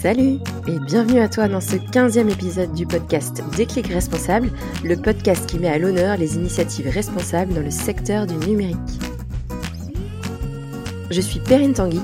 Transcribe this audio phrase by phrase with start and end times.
[0.00, 4.50] Salut et bienvenue à toi dans ce 15e épisode du podcast Déclic Responsable,
[4.82, 8.78] le podcast qui met à l'honneur les initiatives responsables dans le secteur du numérique.
[11.10, 12.00] Je suis Perrine Tanguy,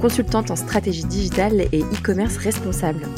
[0.00, 3.08] consultante en stratégie digitale et e-commerce responsable.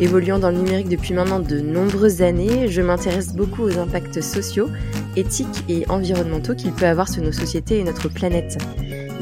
[0.00, 4.68] Évoluant dans le numérique depuis maintenant de nombreuses années, je m'intéresse beaucoup aux impacts sociaux,
[5.14, 8.58] éthiques et environnementaux qu'il peut avoir sur nos sociétés et notre planète.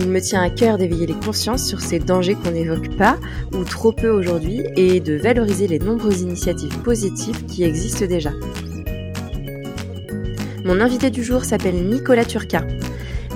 [0.01, 3.19] Il me tient à cœur d'éveiller les consciences sur ces dangers qu'on n'évoque pas
[3.53, 8.31] ou trop peu aujourd'hui et de valoriser les nombreuses initiatives positives qui existent déjà.
[10.65, 12.63] Mon invité du jour s'appelle Nicolas Turca.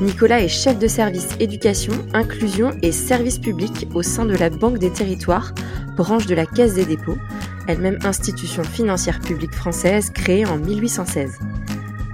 [0.00, 4.78] Nicolas est chef de service éducation, inclusion et service public au sein de la Banque
[4.78, 5.54] des Territoires,
[5.96, 7.18] branche de la Caisse des dépôts,
[7.66, 11.38] elle-même institution financière publique française créée en 1816.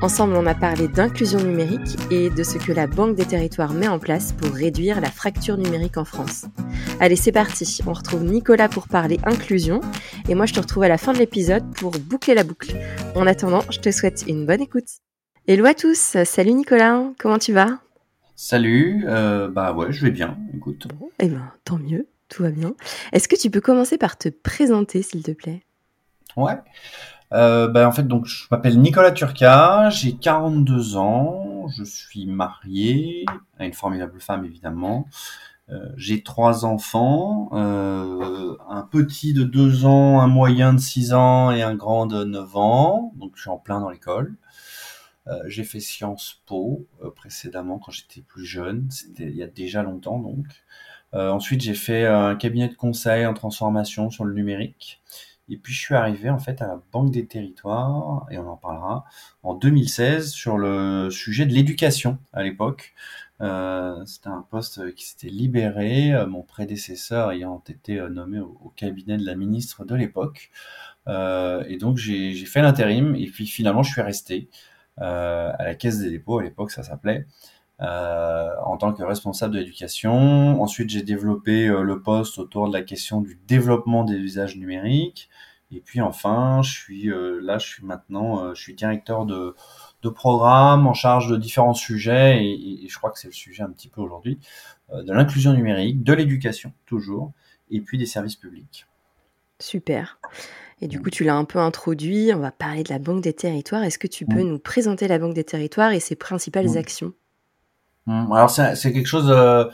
[0.01, 3.89] Ensemble, on a parlé d'inclusion numérique et de ce que la Banque des Territoires met
[3.89, 6.45] en place pour réduire la fracture numérique en France.
[7.01, 7.81] Allez, c'est parti.
[7.85, 9.81] On retrouve Nicolas pour parler inclusion
[10.29, 12.77] et moi je te retrouve à la fin de l'épisode pour boucler la boucle.
[13.17, 14.89] En attendant, je te souhaite une bonne écoute.
[15.49, 16.17] Hello à tous.
[16.25, 17.03] Salut Nicolas.
[17.19, 17.81] Comment tu vas?
[18.37, 19.05] Salut.
[19.09, 20.39] Euh, bah ouais, je vais bien.
[20.55, 20.87] Écoute.
[20.95, 22.07] Bon, eh ben, tant mieux.
[22.29, 22.75] Tout va bien.
[23.13, 25.65] Est-ce que tu peux commencer par te présenter, s'il te plaît?
[26.37, 26.55] Ouais.
[27.33, 33.27] Euh, ben, en fait, donc, je m'appelle Nicolas Turca, j'ai 42 ans, je suis marié
[33.59, 35.07] à une formidable femme, évidemment.
[35.71, 41.51] Euh, j'ai trois enfants, euh, un petit de 2 ans, un moyen de 6 ans
[41.51, 43.13] et un grand de 9 ans.
[43.17, 44.37] Donc, je suis en plein dans l'école.
[45.29, 49.47] Euh, j'ai fait Sciences Po euh, précédemment quand j'étais plus jeune, c'était il y a
[49.47, 50.47] déjà longtemps donc.
[51.15, 55.01] Euh, ensuite, j'ai fait un cabinet de conseil en transformation sur le numérique.
[55.49, 58.57] Et puis je suis arrivé en fait à la Banque des Territoires, et on en
[58.57, 59.05] parlera,
[59.43, 62.95] en 2016 sur le sujet de l'éducation à l'époque.
[63.41, 68.73] Euh, C'était un poste qui s'était libéré, euh, mon prédécesseur ayant été euh, nommé au,
[68.77, 70.51] cabinet de la ministre de l'époque.
[71.09, 74.51] Euh, et donc j'ai fait l'intérim, et puis finalement je suis resté
[75.01, 77.27] euh, à la Caisse des dépôts, à l'époque ça s'appelait.
[77.81, 80.61] Euh, en tant que responsable de l'éducation.
[80.61, 85.29] Ensuite, j'ai développé euh, le poste autour de la question du développement des usages numériques.
[85.71, 89.55] Et puis enfin, je suis euh, là, je suis maintenant, je suis directeur de,
[90.03, 93.63] de programme en charge de différents sujets et, et je crois que c'est le sujet
[93.63, 94.41] un petit peu aujourd'hui
[94.93, 97.33] de l'inclusion numérique, de l'éducation toujours,
[97.71, 98.87] et puis des services publics.
[99.61, 100.19] Super.
[100.81, 102.31] Et du coup, tu l'as un peu introduit.
[102.35, 103.83] On va parler de la Banque des Territoires.
[103.83, 104.49] Est-ce que tu peux mmh.
[104.49, 106.77] nous présenter la Banque des Territoires et ses principales mmh.
[106.77, 107.09] actions?
[107.09, 107.28] Mmh.
[108.09, 109.65] Alors c'est quelque chose, euh,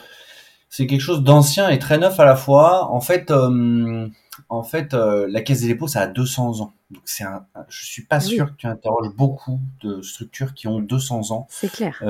[0.69, 2.91] c'est quelque chose d'ancien et très neuf à la fois.
[2.91, 4.09] En fait, euh,
[4.49, 6.73] en fait, euh, la Caisse des dépôts, ça a 200 ans.
[6.91, 10.81] Donc c'est un, je suis pas sûr que tu interroges beaucoup de structures qui ont
[10.81, 11.47] 200 ans.
[11.49, 12.03] C'est clair.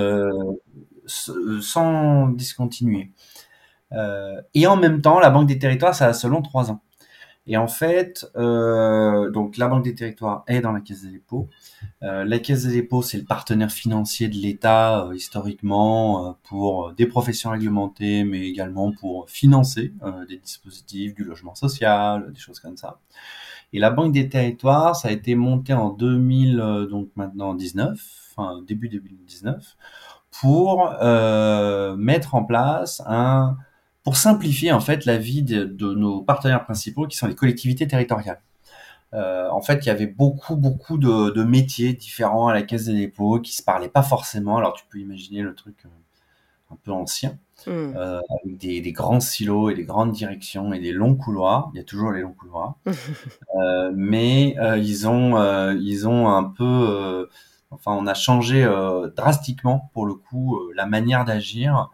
[1.06, 3.12] sans discontinuer.
[4.54, 6.80] et en même temps, la Banque des Territoires, ça a seulement 3 ans.
[7.46, 11.50] Et en fait, euh, donc la Banque des Territoires est dans la Caisse des dépôts.
[12.02, 16.92] Euh, la Caisse des dépôts, c'est le partenaire financier de l'État euh, historiquement euh, pour
[16.94, 22.60] des professions réglementées, mais également pour financer euh, des dispositifs, du logement social, des choses
[22.60, 22.98] comme ça.
[23.74, 28.00] Et la Banque des Territoires, ça a été monté en 2000, donc maintenant 19,
[28.36, 29.76] enfin début 2019,
[30.40, 30.94] pour
[31.96, 33.56] mettre en place un
[34.04, 37.88] pour simplifier en fait la vie de, de, nos partenaires principaux qui sont les collectivités
[37.88, 38.40] territoriales.
[39.14, 42.86] Euh, en fait, il y avait beaucoup beaucoup de, de, métiers différents à la Caisse
[42.86, 44.58] des dépôts qui se parlaient pas forcément.
[44.58, 45.88] Alors tu peux imaginer le truc euh,
[46.70, 47.70] un peu ancien, mmh.
[47.70, 51.70] euh, avec des, des, grands silos et des grandes directions et des longs couloirs.
[51.72, 57.28] Il y a toujours les longs couloirs, euh, mais ils ont ils ont un peu,
[57.70, 58.68] enfin on a changé
[59.16, 61.88] drastiquement pour le coup la manière d'agir.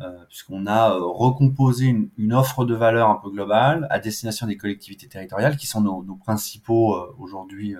[0.00, 4.48] Euh, puisqu'on a euh, recomposé une, une, offre de valeur un peu globale à destination
[4.48, 7.76] des collectivités territoriales, qui sont nos, nos principaux euh, aujourd'hui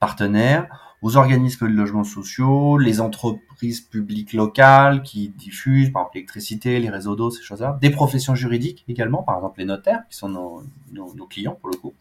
[0.00, 6.80] partenaires, aux organismes de logements sociaux, les entreprises publiques locales qui diffusent, par exemple l'électricité,
[6.80, 10.28] les réseaux d'eau, ces choses-là, des professions juridiques également, par exemple les notaires, qui sont
[10.28, 11.94] nos, nos, nos clients pour le coup,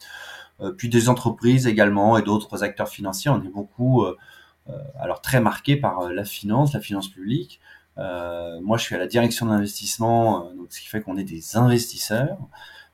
[0.61, 3.29] euh, puis des entreprises également et d'autres acteurs financiers.
[3.29, 4.17] On est beaucoup, euh,
[4.99, 7.59] alors très marqués par la finance, la finance publique,
[7.97, 11.57] moi, je suis à la direction d'investissement, euh, donc ce qui fait qu'on est des
[11.57, 12.37] investisseurs.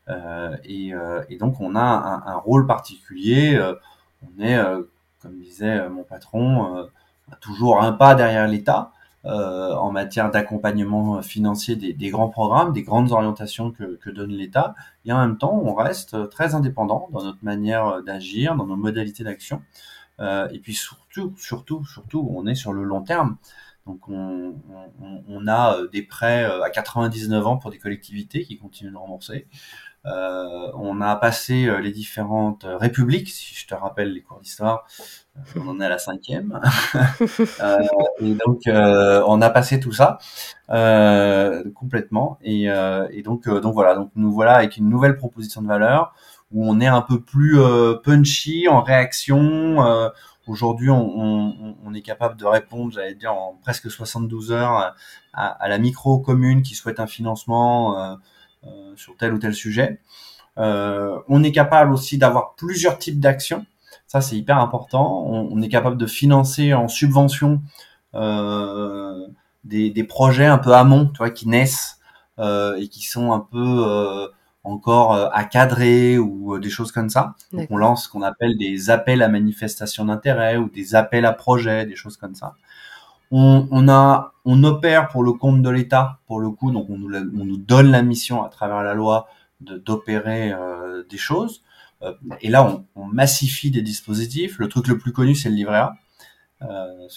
[0.10, 3.60] Euh, et, euh, et, donc, on a un, un rôle particulier.
[4.24, 4.60] on est,
[5.22, 6.88] comme disait mon patron,
[7.40, 8.92] toujours un pas derrière l'État.
[9.24, 14.32] Euh, en matière d'accompagnement financier des, des, grands programmes, des grandes orientations que, que donne
[14.32, 14.74] l'État.
[15.06, 19.24] Et en même temps, on reste très indépendant dans notre manière d'agir, dans nos modalités
[19.24, 19.62] d'action.
[20.20, 23.38] Euh, et puis surtout, surtout, surtout, on est sur le long terme.
[23.88, 24.56] Donc on,
[25.02, 28.92] on, on, a euh, des prêts euh, à 99 ans pour des collectivités qui continuent
[28.92, 29.48] de rembourser.
[30.04, 34.86] on a passé les différentes républiques, si je te rappelle les cours d'histoire,
[35.56, 36.60] on en est à la cinquième.
[38.20, 40.18] et donc, on a passé tout ça
[41.76, 42.40] complètement.
[42.42, 42.64] Et,
[43.12, 46.14] et donc, donc voilà, donc nous voilà avec une nouvelle proposition de valeur
[46.52, 47.60] où on est un peu plus
[48.04, 50.12] punchy en réaction
[50.48, 54.96] Aujourd'hui, on, est capable de répondre, j'allais dire, en presque 72 heures
[55.34, 58.16] à, la micro-commune qui souhaite un financement euh,
[58.66, 60.00] euh, sur tel ou tel sujet.
[60.58, 63.66] Euh, on est capable aussi d'avoir plusieurs types d'actions.
[64.08, 65.24] Ça, c'est hyper important.
[65.28, 67.62] On, est capable de financer en subvention
[69.64, 72.00] des, projets un peu amont, tu vois, qui naissent
[72.40, 74.28] et qui sont un peu
[74.64, 77.36] encore euh, à cadrer ou euh, des choses comme ça.
[77.52, 81.34] Donc on lance ce qu'on appelle des appels à manifestation d'intérêt ou des appels à
[81.34, 82.56] projets, des choses comme ça.
[83.32, 86.98] On, on a, on opère pour le compte de l'État, pour le coup, donc on
[86.98, 89.30] nous, on nous, donne la mission à travers la loi
[89.62, 91.64] d'opérer euh, des choses.
[92.42, 94.60] et là, on, on, massifie des dispositifs.
[94.60, 95.94] Le truc le plus connu, c'est le livret A.
[96.64, 97.08] Euh,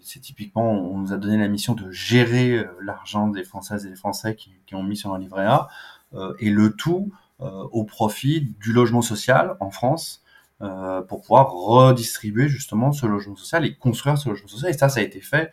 [0.00, 3.96] c'est typiquement, on nous a donné la mission de gérer l'argent des Françaises et des
[3.96, 5.68] Français qui, qui ont mis sur un livret A.
[6.14, 7.10] Euh, et le tout
[7.40, 10.22] euh, au profit du logement social en France
[10.60, 14.70] euh, pour pouvoir redistribuer justement ce logement social et construire ce logement social.
[14.70, 15.50] Et ça, ça a été fait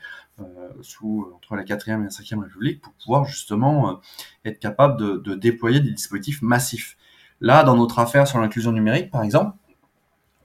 [0.82, 4.00] sous entre la quatrième et la cinquième République pour pouvoir justement
[4.46, 6.96] être capable de, déployer des dispositifs massifs.
[7.42, 9.58] Là, dans notre affaire sur l'inclusion numérique, par exemple,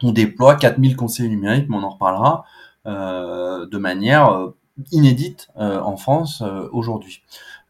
[0.02, 2.44] on déploie 4000 conseillers numériques, mais on en reparlera,
[2.86, 4.48] de manière
[4.90, 7.22] inédite en France aujourd'hui.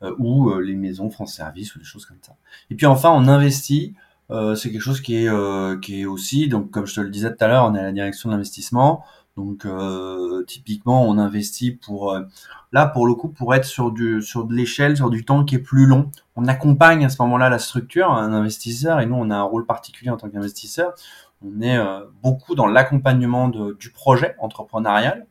[0.04, 2.34] Euh, ou euh, les maisons France Service ou des choses comme ça.
[2.70, 3.94] Et puis enfin, on investit.
[4.30, 7.30] Euh, c'est quelque chose qui est qui est aussi donc comme je te le disais
[7.30, 9.04] tout à l'heure, on est à la direction de l'investissement.
[9.36, 9.66] Donc
[10.46, 12.16] typiquement, on investit pour
[12.72, 15.56] là pour le coup pour être sur du sur de l'échelle, sur du temps qui
[15.56, 16.10] est plus long.
[16.36, 19.66] On accompagne à ce moment-là la structure, un investisseur, et nous on a un rôle
[19.66, 20.94] particulier en tant qu'investisseur.
[21.44, 21.78] On est
[22.22, 25.26] beaucoup dans l'accompagnement du projet entrepreneurial.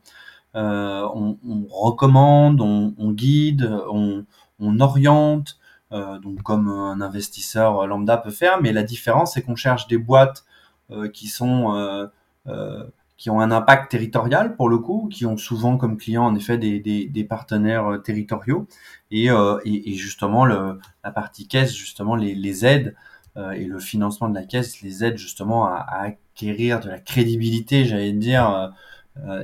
[0.54, 4.24] On, on, recommande, on, on guide, on,
[4.64, 5.58] on oriente,
[5.92, 9.98] euh, donc comme un investisseur lambda peut faire, mais la différence c'est qu'on cherche des
[9.98, 10.44] boîtes
[10.90, 12.84] euh, qui sont euh,
[13.16, 16.58] qui ont un impact territorial pour le coup, qui ont souvent comme clients en effet
[16.58, 18.66] des, des, partenaires territoriaux.
[19.10, 19.28] Et,
[19.64, 24.82] et, justement le, la partie caisse justement les, les et le financement de la caisse
[24.82, 28.72] les aide justement à, acquérir de la crédibilité, j'allais dire,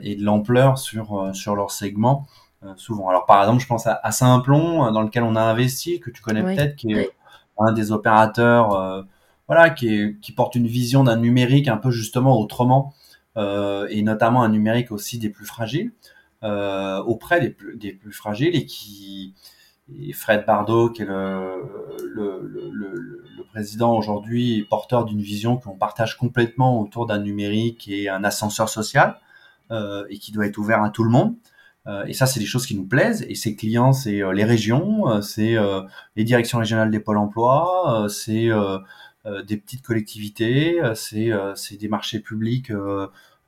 [0.03, 2.27] et de l'ampleur sur sur leur segment.
[2.27, 2.40] euh,
[2.77, 3.09] souvent.
[3.09, 6.11] Alors par exemple, je pense à, à Saint-Plon, euh, dans lequel on a investi, que
[6.11, 7.11] tu connais peut-être, qui est
[7.59, 9.03] un des opérateurs, euh,
[9.47, 12.95] voilà, qui, est, qui porte une vision d'un numérique un peu justement autrement,
[13.37, 15.93] et notamment un numérique aussi des plus fragiles,
[16.43, 19.35] auprès des plus, des plus fragiles, et qui
[19.99, 21.65] et Fred Bardot, qui est le,
[22.05, 22.71] le, le,
[23.37, 28.69] le président aujourd'hui, porteur d'une vision qu'on partage complètement autour d'un numérique et un ascenseur
[28.69, 29.19] social,
[29.71, 31.35] euh, et qui doit être ouvert à tout le monde.
[31.87, 33.25] Euh, et ça, c'est des choses qui nous plaisent.
[33.29, 35.57] Et ces clients, c'est euh, les régions, euh, c'est
[36.17, 38.49] les directions régionales des pôles emploi, c'est
[39.47, 42.71] des petites collectivités, c'est des marchés publics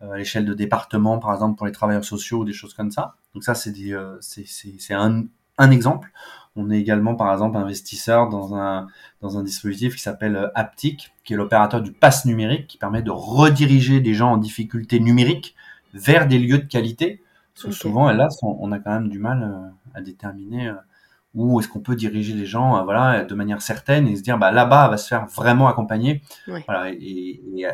[0.00, 3.14] à l'échelle de département, par exemple, pour les travailleurs sociaux ou des choses comme ça.
[3.34, 3.73] Donc ça, c'est
[4.20, 5.25] c'est un,
[5.58, 6.11] un exemple.
[6.55, 8.88] On est également, par exemple, investisseur dans un,
[9.23, 13.11] dans un dispositif qui s'appelle Aptic, qui est l'opérateur du pass numérique, qui permet de
[13.11, 15.54] rediriger des gens en difficulté numérique
[15.95, 17.23] vers des lieux de qualité
[17.54, 20.75] souvent, là, on a quand même du mal euh, à déterminer euh,
[21.35, 24.38] où est-ce qu'on peut diriger les gens euh, voilà, de manière certaine et se dire
[24.38, 26.23] bah, là-bas, va se faire vraiment accompagner.
[26.47, 27.64] Voilà, et,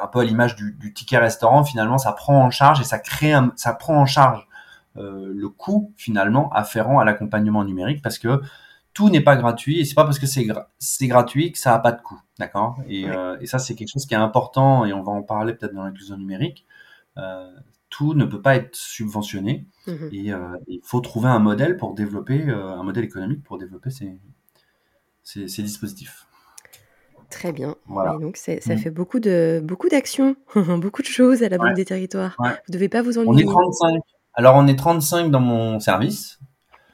[0.00, 3.32] un peu à l'image du, ticket restaurant, finalement, ça prend en charge et ça crée
[3.32, 4.46] un, ça prend en charge
[4.94, 8.42] le coût finalement afférent à l'accompagnement numérique parce que
[8.92, 11.92] tout n'est pas gratuit et c'est pas parce que c'est gratuit que ça a pas
[11.92, 12.76] de coût, d'accord?
[12.86, 13.06] Et,
[13.40, 15.84] et, ça c'est quelque chose qui est important et on va en parler peut-être dans
[15.84, 16.66] l'inclusion numérique.
[17.18, 17.50] Euh,
[17.92, 20.08] tout ne peut pas être subventionné mhm.
[20.12, 23.90] et euh, il faut trouver un modèle pour développer euh, un modèle économique pour développer
[23.90, 24.18] ces,
[25.22, 26.26] ces, dispositifs.
[27.28, 27.76] Très bien.
[28.20, 28.78] donc ça mhm.
[28.78, 30.36] fait beaucoup de beaucoup d'actions,
[30.78, 32.34] beaucoup de choses à la Banque des Territoires.
[32.38, 33.44] Vous ne devez pas vous ennuyer.
[33.46, 34.00] On est 35.
[34.34, 36.40] Alors on est 35 dans mon service.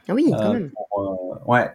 [0.08, 0.72] Ah oui, quand même.
[1.46, 1.70] ouais,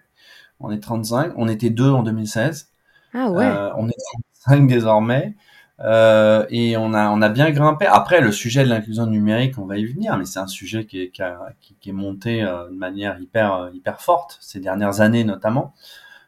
[0.60, 1.34] on est 35.
[1.38, 2.72] On était deux en 2016.
[3.14, 3.48] Ah ouais.
[3.78, 3.98] on est
[4.46, 5.36] 35 désormais.
[5.80, 7.86] Euh, et on a, on a bien grimpé.
[7.86, 11.02] Après, le sujet de l'inclusion numérique, on va y venir, mais c'est un sujet qui
[11.02, 15.74] est, qui, est monté euh, de manière hyper, euh, hyper forte ces dernières années notamment.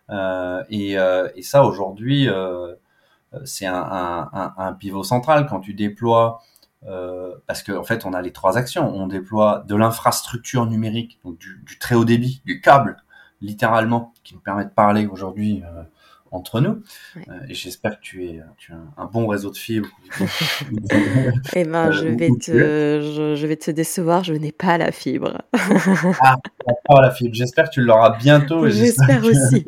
[0.09, 2.27] Euh, et, euh, et, ça, aujourd'hui,
[3.45, 3.75] c'est un,
[4.33, 6.41] un, un, pivot central quand tu déploies.
[7.47, 8.89] parce qu'en en fait, on a les trois actions.
[8.95, 12.97] On déploie de l'infrastructure numérique, donc du, du, très haut débit, du câble,
[13.41, 15.63] littéralement, qui nous permet de parler aujourd'hui
[16.35, 16.81] entre nous.
[17.49, 19.89] et j'espère que tu, es, tu as un bon réseau de fibres.
[21.55, 25.41] eh ben, je vais, te, je, vais te décevoir, je n'ai pas la fibre.
[26.21, 26.37] ah,
[26.85, 27.33] pas la fibre.
[27.33, 28.67] J'espère que tu l'auras bientôt.
[28.69, 29.65] J'espère aussi.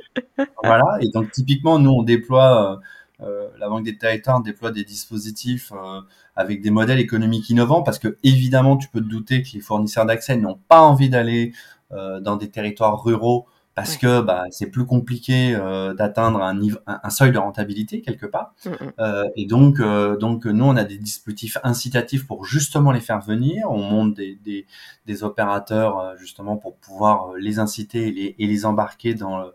[0.64, 2.80] voilà, et donc typiquement, nous, on déploie
[3.22, 6.02] euh, la Banque des Territoires déploie des dispositifs euh,
[6.36, 10.06] avec des modèles économiques innovants parce que évidemment, tu peux te douter que les fournisseurs
[10.06, 11.52] d'accès n'ont pas envie d'aller
[11.92, 15.53] euh, dans des territoires ruraux parce que bah, c'est plus compliqué
[15.98, 18.55] d'atteindre un, un, seuil de rentabilité quelque part.
[18.65, 19.24] Mm, mm.
[19.36, 19.79] et donc,
[20.19, 23.69] donc nous, on a des dispositifs incitatifs pour justement les faire venir.
[23.69, 24.65] On monte des, des,
[25.05, 29.53] des opérateurs justement pour pouvoir les inciter et les, et les embarquer dans le,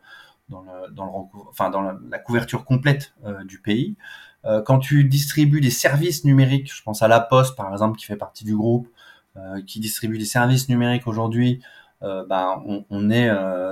[0.52, 3.96] dans, le, dans, le, enfin, dans la, couverture complète euh, du pays.
[4.44, 8.06] Euh, quand tu distribues des services numériques, je pense à La Poste par exemple qui
[8.06, 8.88] fait partie du groupe,
[9.36, 11.62] euh, qui distribue des services numériques aujourd'hui,
[12.02, 13.30] ben, on, on est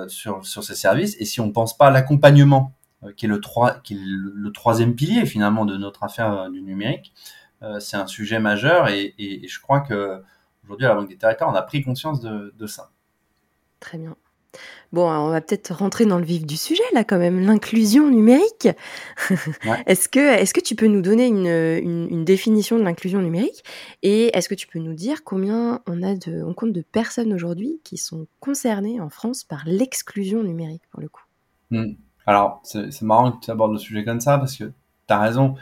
[0.09, 1.17] sur, sur ces services.
[1.19, 2.73] Et si on ne pense pas à l'accompagnement,
[3.17, 7.13] qui est, le, 3, qui est le, troisième pilier finalement de notre affaire du numérique,
[7.79, 10.23] c'est un sujet majeur et je crois que
[10.65, 12.91] aujourd'hui à la Banque des Territoires, on a pris conscience de, de ça.
[13.81, 14.17] Très bien.
[14.93, 18.69] Bon, on va peut-être rentrer dans le vif du sujet là quand même, l'inclusion numérique.
[19.87, 23.63] est-ce que, est que tu peux nous donner une, définition de l'inclusion numérique?
[24.03, 27.33] Et est-ce que tu peux nous dire combien on a de, on compte de personnes
[27.33, 31.25] aujourd'hui qui sont concernées en France par l'exclusion numérique pour le coup?
[31.71, 31.93] Mmh.
[32.27, 35.55] Alors c'est marrant que tu abordes le sujet comme ça parce que tu as raison.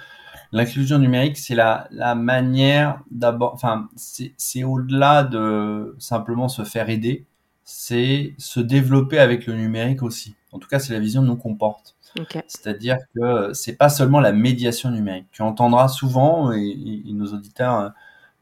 [0.53, 7.27] L'inclusion numérique, c'est la, la manière d'abord, enfin, c'est au-delà de simplement se faire aider
[7.71, 10.35] c'est se développer avec le numérique aussi.
[10.53, 11.97] En tout cas, c'est la vision que nous comporte.
[12.47, 15.27] C'est-à-dire que c'est pas seulement la médiation numérique.
[15.33, 17.89] Tu entendras souvent, et, nos auditeurs euh,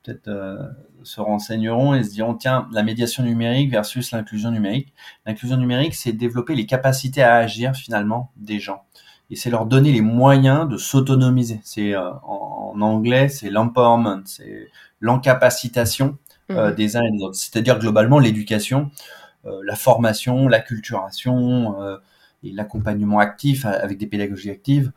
[0.04, 0.62] peut-être euh,
[1.02, 4.94] se renseigneront et se diront, tiens, la médiation numérique versus l'inclusion numérique.
[5.26, 8.84] L'inclusion numérique, c'est développer les capacités à agir finalement des gens.
[9.30, 11.60] Et c'est leur donner les moyens de s'autonomiser.
[11.64, 14.68] C'est euh, en, anglais, c'est l'empowerment, c'est
[15.00, 16.16] l'encapacitation
[16.50, 16.74] euh, mhm.
[16.74, 17.36] des uns et des autres.
[17.36, 18.90] C'est-à-dire globalement l'éducation,
[19.44, 21.96] euh, la formation, la culturation euh,
[22.42, 24.92] et l'accompagnement actif avec des pédagogies actives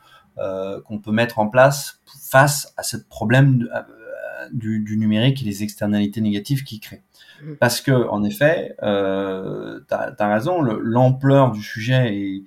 [0.85, 3.67] qu'on peut mettre en place face à ce problème
[4.53, 7.03] du, du, numérique et les externalités négatives qu'il crée.
[7.43, 7.57] Mhm.
[7.57, 12.45] Parce que, en effet, euh, tu as, raison, l'ampleur du sujet, et,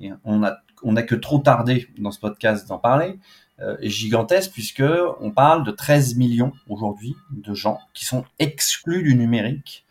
[0.00, 3.18] et on a on n'a que trop tardé dans ce podcast d'en parler,
[3.80, 4.84] gigantesque puisque
[5.20, 9.86] on parle de 13 millions aujourd'hui de gens qui sont exclus du numérique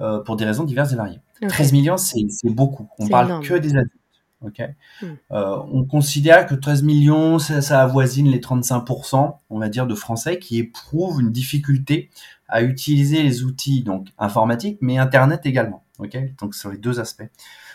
[0.00, 1.20] euh, pour des raisons diverses et variées.
[1.46, 2.88] 13 millions, c'est beaucoup.
[2.98, 3.92] On parle que des adultes.
[4.40, 4.62] ok?
[5.02, 5.06] Hmm.
[5.32, 9.94] euh, on considère que 13 millions, ça, ça, avoisine les 35%, on va dire, de
[9.94, 12.08] Français qui éprouvent une difficulté
[12.48, 15.84] à utiliser les outils donc informatiques, mais Internet également.
[15.98, 16.16] ok?
[16.38, 17.30] Donc sur les deux aspects.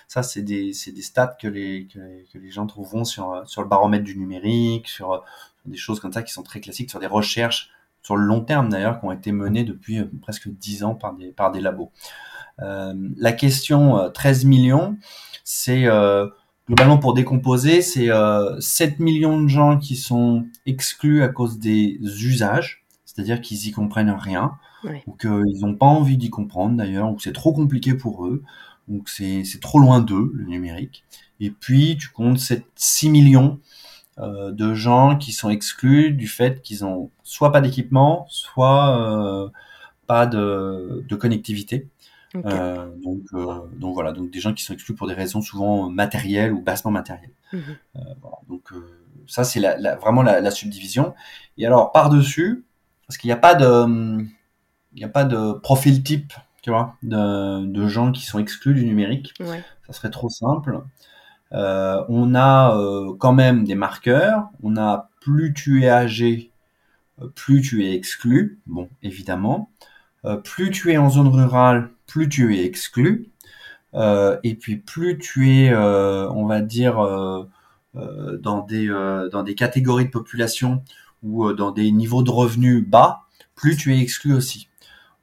[0.07, 1.99] Ça, c'est des, des, stats que les, que,
[2.31, 5.23] que, les gens trouveront sur, sur le baromètre du numérique, sur,
[5.65, 7.71] des choses comme ça qui sont très classiques, sur des recherches
[8.05, 11.15] sur le long terme d'ailleurs, qui ont été menées depuis euh, presque 10 ans par
[11.15, 11.91] des, par des labos.
[12.61, 14.97] Euh, la question 13 euh, millions,
[15.43, 16.27] c'est euh,
[16.67, 21.99] globalement pour décomposer, c'est euh, 7 millions de gens qui sont exclus à cause des
[22.01, 24.51] usages, c'est-à-dire qu'ils y comprennent rien,
[25.07, 28.43] ou qu'ils n'ont pas envie d'y comprendre d'ailleurs, ou que c'est trop compliqué pour eux,
[28.87, 31.03] donc c'est trop loin d'eux, le numérique.
[31.39, 33.59] Et puis tu comptes 7, 6 millions
[34.19, 39.49] euh, de gens qui sont exclus du fait qu'ils ont soit pas d'équipement, soit euh,
[40.07, 41.87] pas de, de connectivité.
[42.45, 45.89] Euh, donc, euh, donc voilà, donc des gens qui sont exclus pour des raisons souvent
[45.89, 47.31] matérielles ou bassement matérielles.
[47.53, 47.61] Mhm.
[47.95, 48.69] Euh, voilà, donc
[49.27, 51.13] ça c'est la, la, vraiment la, la, subdivision.
[51.57, 52.65] Et alors par dessus,
[53.07, 53.85] parce qu'il n'y a pas de,
[54.93, 56.33] il n'y a pas de profil type
[56.65, 59.35] tu vois, de, de, gens qui sont exclus du numérique.
[59.85, 60.81] Ça serait trop simple.
[61.51, 64.49] Euh, on a euh, quand même des marqueurs.
[64.63, 66.49] On a plus tu es âgé,
[67.21, 68.59] euh, plus tu es exclu.
[68.65, 69.69] Bon, évidemment.
[70.25, 73.29] Euh, plus tu es en zone rurale, plus tu es exclu.
[73.93, 76.95] et puis plus tu es, on va dire,
[77.93, 78.87] dans des
[79.31, 80.83] dans des catégories de population
[81.21, 83.21] ou dans des niveaux de revenus bas,
[83.53, 84.67] plus tu es exclu aussi.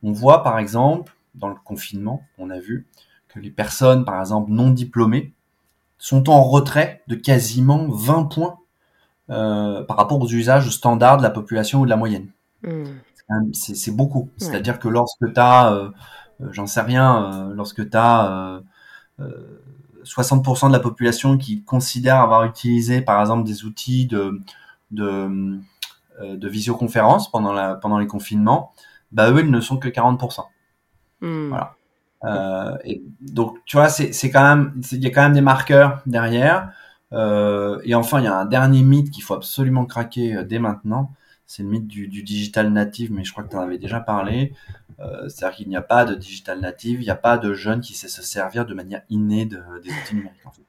[0.05, 2.87] On voit par exemple dans le confinement, on a vu
[3.29, 5.33] que les personnes, par exemple, non diplômées,
[5.99, 8.59] sont en retrait de quasiment 20 points
[9.31, 12.29] euh, par rapport aux usages standards de la population ou de la moyenne.
[12.62, 12.85] Hmm.
[13.53, 14.29] C'est beaucoup.
[14.37, 15.91] C'est-à-dire que lorsque tu as, euh,
[16.43, 18.61] euh, j'en sais rien, lorsque tu as
[20.05, 24.41] 60% de la population qui considère avoir utilisé, par exemple, des outils de,
[24.91, 25.59] de,
[26.21, 28.73] de visioconférence pendant, la, pendant les confinements,
[29.12, 30.45] bah eux, ils ne sont que 40%.
[31.23, 31.49] Hmm.
[31.49, 31.76] Voilà.
[32.25, 36.02] Euh, et donc, tu vois, c'est quand même, il y a quand même des marqueurs
[36.07, 36.73] derrière.
[37.12, 40.59] Euh, et enfin, il y a un dernier mythe qu'il faut absolument craquer euh, dès
[40.59, 41.12] maintenant.
[41.47, 44.00] C'est le mythe du, du digital native, mais je crois que tu en avais déjà
[44.00, 44.55] parlé.
[45.00, 47.81] Euh, C'est-à-dire qu'il n'y a pas de digital native, il n'y a pas de jeune
[47.81, 50.47] qui sait se servir de manière innée de, des outils numériques.
[50.47, 50.62] En fait.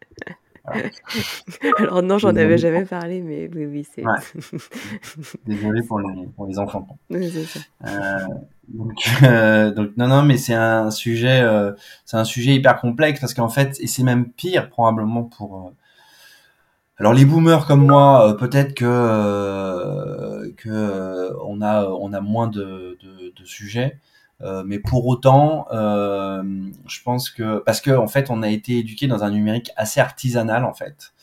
[0.65, 0.89] Voilà.
[1.77, 4.13] Alors non, j'en avais jamais parlé, mais oui, oui, c'est Ouais.
[5.46, 6.88] Désolé pour les, pour les enfants.
[7.10, 7.60] Oui, c'est ça.
[7.86, 8.27] Euh,
[8.70, 8.93] donc,
[9.24, 11.74] euh, donc non non mais c'est un sujet euh,
[12.05, 15.74] c'est un sujet hyper complexe parce qu'en fait et c'est même pire probablement pour
[16.98, 23.34] alors les boomers comme moi peut-être que que on a on a moins de de,
[23.36, 24.00] de sujets
[24.42, 26.44] euh, mais pour autant euh,
[26.88, 30.00] je pense que parce que en fait on a été éduqué dans un numérique assez
[30.00, 31.13] artisanal en fait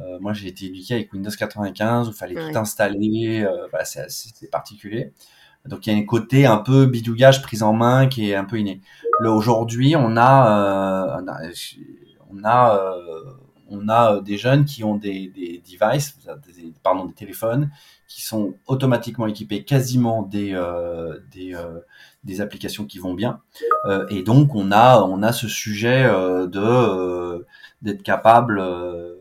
[0.00, 2.52] Euh, moi j'ai été éduqué avec Windows 95 où il fallait Ouais.
[2.52, 5.12] tout installer voilà, c'est particulier
[5.66, 8.44] donc il y a un côté un peu bidougage prise en main qui est un
[8.44, 8.80] peu inné.
[9.20, 11.38] Là aujourd'hui, on a on a
[12.30, 12.96] on a,
[13.70, 17.70] on a des jeunes qui ont des, des devices, des, pardon des téléphones
[18.08, 20.50] qui sont automatiquement équipés quasiment des
[21.32, 21.54] des
[22.24, 23.40] des applications qui vont bien.
[23.86, 27.46] Euh, et donc on a on a ce sujet euh, de euh,
[27.82, 29.14] d'être capable euh,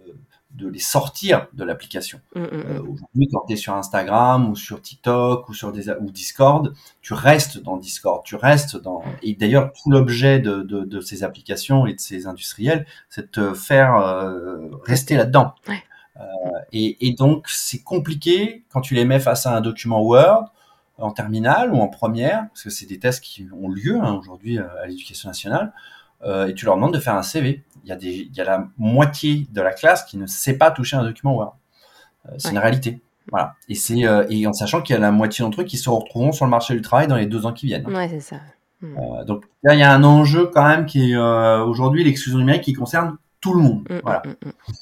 [0.56, 2.20] de les sortir de l'application.
[2.36, 2.90] Mm, mm, Euh, mm.
[2.90, 7.14] Aujourd'hui, quand tu es sur Instagram ou sur TikTok ou sur des ou Discord, tu
[7.14, 11.88] restes dans Discord, tu restes dans et d'ailleurs tout l'objet de, de, de ces applications
[11.88, 15.56] et de ces industriels, c'est de te faire euh, rester là-dedans.
[15.68, 15.82] Ouais.
[16.18, 16.22] Euh,
[16.72, 20.46] et, et donc c'est compliqué quand tu les mets face à un document Word
[20.98, 24.60] en terminale ou en première, parce que c'est des tests qui ont lieu hein, aujourd'hui
[24.60, 25.74] euh, à l'éducation nationale,
[26.24, 27.64] euh, et tu leur demandes de faire un CV.
[27.84, 30.58] Il y, a des, il y a la moitié de la classe qui ne sait
[30.58, 31.58] pas toucher un document Word.
[32.28, 32.54] Euh, c'est Ouais.
[32.54, 33.02] une réalité.
[33.30, 33.56] Voilà.
[33.70, 35.90] Et c'est euh, et en sachant qu'il y a la moitié d'entre eux qui se
[35.90, 37.86] retrouveront sur le marché du travail dans les deux ans qui viennent.
[37.88, 38.38] Ouais, c'est ça.
[38.82, 38.98] Mm.
[38.98, 42.64] Euh, donc là, il y a un enjeu quand même qui est aujourd'hui l'exclusion numérique
[42.64, 43.88] qui concerne tout le monde.
[43.90, 44.22] Mm, Voilà.
[44.26, 44.74] mm, mm, mm.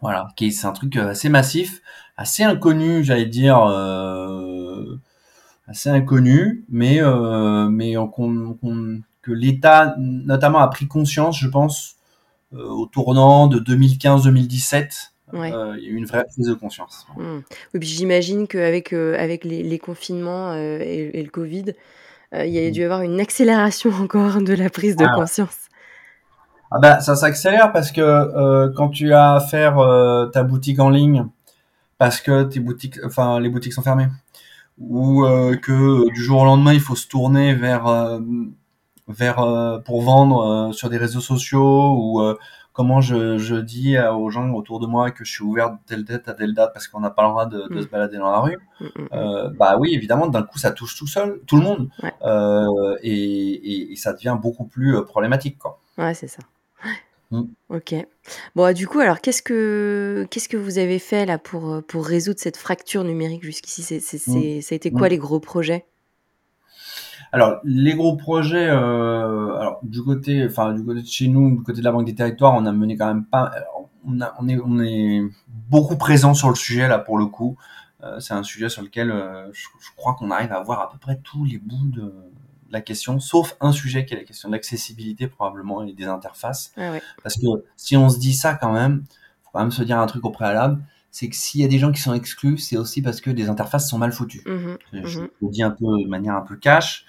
[0.00, 0.28] Voilà.
[0.38, 1.80] C'est un truc assez massif,
[2.16, 3.58] assez inconnu, j'allais dire,
[5.68, 11.96] assez inconnu, mais euh, mais que l'État notamment a pris conscience, je pense,
[12.54, 15.12] euh, au tournant de 2015-2017.
[15.32, 15.50] Ouais.
[15.50, 17.06] euh, il y a eu une vraie prise de conscience.
[17.16, 17.38] Mm.
[17.72, 21.72] Oui, puis j'imagine qu'avec avec les, les confinements et, et le Covid,
[22.34, 22.72] il y a Mm.
[22.72, 25.56] dû y avoir une accélération encore de la prise de Ah conscience.
[26.70, 29.76] Ah bah, ça s'accélère parce que quand tu as à faire
[30.32, 31.26] ta boutique en ligne,
[31.98, 34.08] parce que tes boutiques, enfin les boutiques sont fermées,
[34.78, 38.20] ou euh, que euh, du jour au lendemain il faut se tourner vers euh,
[39.08, 39.36] vers
[39.84, 42.22] pour vendre sur des réseaux sociaux ou
[42.72, 46.04] comment je, je dis aux gens autour de moi que je suis ouvert de telle
[46.04, 47.82] date à telle date parce qu'on n'a pas le droit de, de Mm.
[47.82, 48.58] se balader dans la rue.
[48.80, 49.08] Mm, mm.
[49.12, 52.12] Euh, bah oui, évidemment, d'un coup ça touche tout seul, tout le monde, Ouais.
[52.24, 55.78] Euh, et, et, et ça devient beaucoup plus problématique quoi.
[55.98, 56.42] Ouais, c'est ça.
[57.32, 57.44] Mm.
[57.70, 57.94] Ok.
[58.54, 62.04] Bon, du coup, alors qu'est-ce que qu'est-ce que vous avez fait là pour euh, pour
[62.06, 63.82] résoudre cette fracture numérique jusqu'ici?
[63.82, 64.32] C'est c'est Mm.
[64.34, 65.10] c'est- ça a été quoi Mm.
[65.10, 65.86] les gros projets?
[67.34, 71.62] Alors, les gros projets, euh, alors du côté, enfin du côté de chez nous, du
[71.62, 73.50] côté de la Banque des Territoires, on a mené quand même pas,
[74.04, 75.22] on, a, on est, on est
[75.70, 77.56] beaucoup présent sur le sujet là pour le coup.
[78.04, 80.90] Euh, c'est un sujet sur lequel euh, je, je crois qu'on arrive à voir à
[80.90, 82.12] peu près tous les bouts de
[82.72, 86.72] la question, sauf un sujet qui est la question de l'accessibilité probablement et des interfaces.
[86.76, 87.02] Ah ouais.
[87.22, 89.04] Parce que si on se dit ça quand même,
[89.44, 91.78] faut quand même se dire un truc au préalable, c'est que s'il y a des
[91.78, 94.42] gens qui sont exclus, c'est aussi parce que des interfaces sont mal foutues.
[94.46, 95.28] Mhm, Je mhm.
[95.42, 97.04] le dis un peu de manière un peu cash,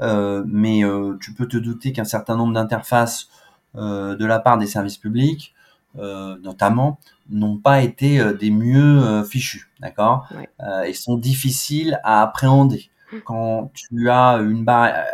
[0.00, 3.28] euh, mais euh, tu peux te douter qu'un certain nombre d'interfaces
[3.74, 5.54] euh, de la part des services publics,
[5.94, 10.28] notamment, n'ont pas été des mieux fichus, d'accord?
[10.30, 10.88] Ouais.
[10.88, 12.88] Et sont difficiles à appréhender.
[13.24, 15.06] Quand tu as une barrière,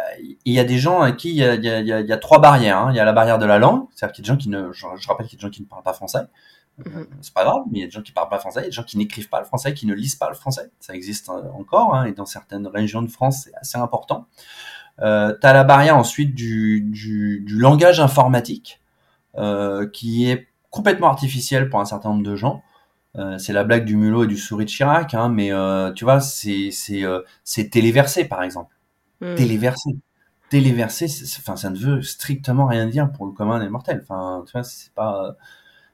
[0.45, 1.93] il y a des gens à qui il y a, il y a- il y
[1.93, 2.79] a- il y a trois barrières.
[2.79, 2.89] hein.
[2.91, 4.49] Il y a la barrière de la langue, c'est-à-dire qu'il y a des gens qui
[4.49, 6.19] ne, je, je rappelle qu'il y a des gens qui ne parlent pas français.
[6.87, 7.07] Euh, Mhm.
[7.21, 8.67] c'est pas grave, mais il y a des gens qui parlent pas français, il y
[8.67, 10.71] a des gens qui n'écrivent pas le français, qui ne lisent pas le français.
[10.81, 14.27] Ça existe euh, encore, hein, et dans certaines régions de France, c'est assez important.
[15.01, 18.81] Euh, tu as la barrière ensuite du, du, du langage informatique,
[19.39, 22.63] euh, qui est complètement artificiel pour un certain nombre de gens.
[23.17, 26.05] Euh, c'est la blague du mulot et du souris de Chirac, hein, mais euh, tu
[26.05, 28.75] vois, c'est c'est euh, c'est téléversé par exemple.
[29.21, 29.35] Mm.
[29.37, 29.91] Téléversé,
[30.51, 31.07] téléversé,
[31.39, 34.01] enfin ça ne veut strictement rien dire pour le commun des mortels.
[34.03, 35.37] Enfin, tu vois, c'est pas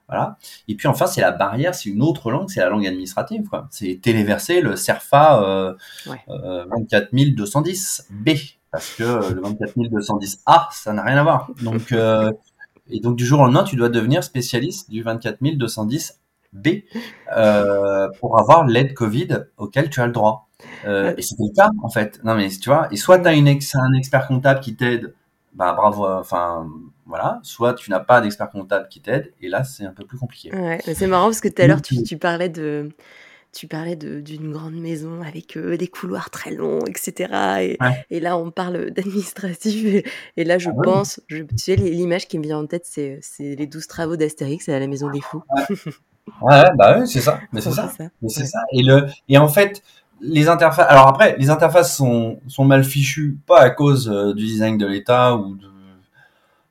[0.08, 0.38] voilà.
[0.66, 3.68] Et puis enfin, c'est la barrière, c'est une autre langue, c'est la langue administrative, quoi.
[3.70, 6.20] C'est téléversé le CERFA Ouais.
[6.30, 8.30] euh, 24210 B,
[8.72, 11.50] parce que le 24210 A, ça n'a rien à voir.
[11.62, 11.94] Donc,
[12.92, 16.20] et donc du jour au lendemain, tu dois devenir spécialiste du 24210
[16.52, 16.68] B
[17.36, 20.48] euh, pour avoir l'aide Covid auquel tu as le droit.
[20.84, 22.22] Euh, et c'était le cas, en fait.
[22.24, 25.14] Non, mais tu vois, et soit tu as une ex, un expert comptable qui t'aide,
[25.54, 26.68] bah bravo, enfin,
[27.06, 30.18] voilà, soit tu n'as pas d'expert comptable qui t'aide, et là, c'est un peu plus
[30.18, 30.54] compliqué.
[30.54, 32.90] Ouais, c'est marrant parce que tout à l'heure, tu, tu parlais de,
[33.52, 37.76] tu parlais d'une grande maison avec euh, des couloirs très longs, etc.
[38.10, 40.04] Et, là, on parle d'administratif.
[40.36, 43.20] Et, là, je ah pense, je, tu sais, l'image qui me vient en tête, c'est
[43.38, 45.42] les douze travaux d'Astérix à la Maison des Fous.
[45.50, 45.92] Ouais,
[46.76, 47.40] bah oui, c'est ça.
[47.52, 47.90] Mais c'est ça.
[48.28, 48.60] c'est ça.
[48.72, 49.82] Et, le, et en fait,
[50.20, 50.86] les interfaces.
[50.88, 54.86] Alors après, les interfaces sont, sont mal fichues, pas à cause euh, du design de
[54.86, 55.70] l'État ou de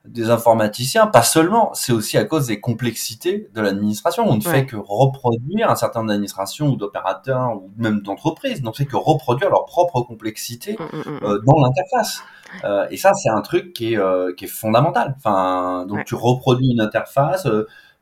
[0.10, 4.24] des informaticiens, pas seulement, c'est aussi à cause des complexités de l'administration.
[4.28, 8.70] On ne fait que reproduire un certain nombre d'administrations ou d'opérateurs ou même d'entreprises, on
[8.70, 12.24] ne fait que reproduire leur propre complexité mm, mm, mm, euh, dans l'interface.
[12.64, 15.16] Euh, et ça, c'est un truc qui est, euh, qui est fondamental.
[15.18, 17.48] Enfin, donc tu reproduis une interface,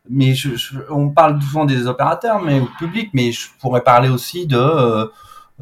[0.09, 0.49] mais je,
[0.89, 5.09] on parle souvent des opérateurs, mais au public, mais je pourrais parler aussi de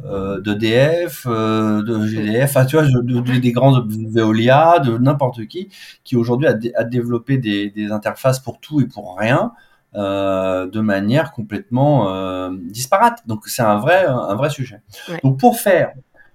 [0.04, 5.70] euh, d'EDF, euh, de GDF, enfin, tu vois, de, des grands Veolia, de n'importe qui,
[6.04, 9.52] qui aujourd'hui a, développé des, des, interfaces pour tout et pour rien,
[9.94, 13.22] euh, de manière complètement euh, disparate.
[13.26, 14.82] Donc c'est un vrai, un vrai sujet.
[15.24, 15.92] Donc pour faire,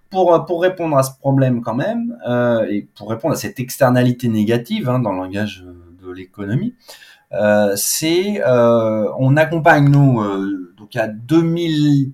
[0.10, 4.30] pour, pour répondre à ce problème quand même, euh, et pour répondre à cette externalité
[4.30, 5.64] négative hein, dans le langage
[6.04, 6.74] de l'économie,
[7.34, 10.22] euh, c'est on accompagne nous
[10.78, 12.12] donc à 2000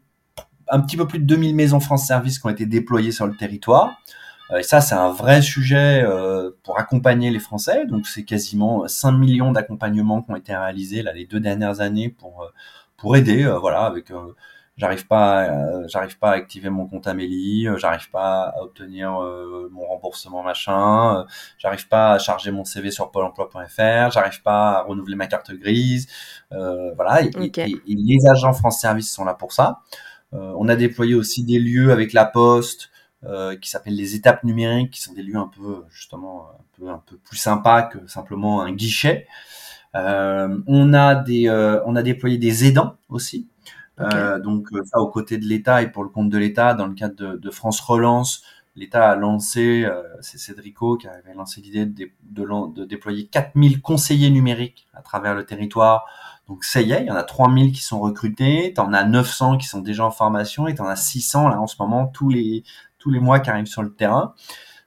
[0.70, 3.36] un petit peu plus de 2000 maisons France Service qui ont été déployées sur le
[3.36, 3.98] territoire.
[4.52, 7.86] Euh, et ça, c'est un vrai sujet euh, pour accompagner les Français.
[7.86, 12.10] Donc, c'est quasiment 5 millions d'accompagnements qui ont été réalisés là les deux dernières années
[12.10, 12.48] pour euh,
[12.98, 13.44] pour aider.
[13.62, 14.12] voilà, avec
[14.78, 19.12] j'arrive pas, j'arrive pas à activer mon compte Amélie, j'arrive pas à obtenir
[19.72, 21.26] mon remboursement machin,
[21.58, 25.52] j'arrive pas à charger mon CV sur pôle emploi.fr, j'arrive pas à renouveler ma carte
[25.52, 26.08] grise.
[26.52, 27.32] voilà, et,
[27.88, 29.82] les agents France Service sont là pour ça.
[30.34, 32.90] Euh, on a déployé aussi des lieux avec la Poste
[33.24, 36.90] euh, qui s'appellent les étapes numériques, qui sont des lieux un peu justement un peu
[36.90, 39.28] un peu plus sympas que simplement un guichet.
[39.96, 41.50] Euh, on a des
[41.86, 43.48] on a déployé des aidants aussi.
[43.98, 47.38] Donc ça aux côtés de l'État et pour le compte de l'État dans le cadre
[47.38, 48.44] de, France Relance,
[48.76, 49.88] l'État a lancé,
[50.22, 55.34] c'est Cédrico qui avait lancé l'idée de, de, de, déployer 4000 conseillers numériques à travers
[55.34, 56.06] le territoire
[56.48, 59.04] donc ça y est, il y en a 3000 qui sont recrutés, tu en as
[59.04, 62.08] 900 qui sont déjà en formation et tu en as 600 là en ce moment
[62.08, 62.64] tous les
[63.00, 64.34] tous les mois qui arrivent sur le terrain.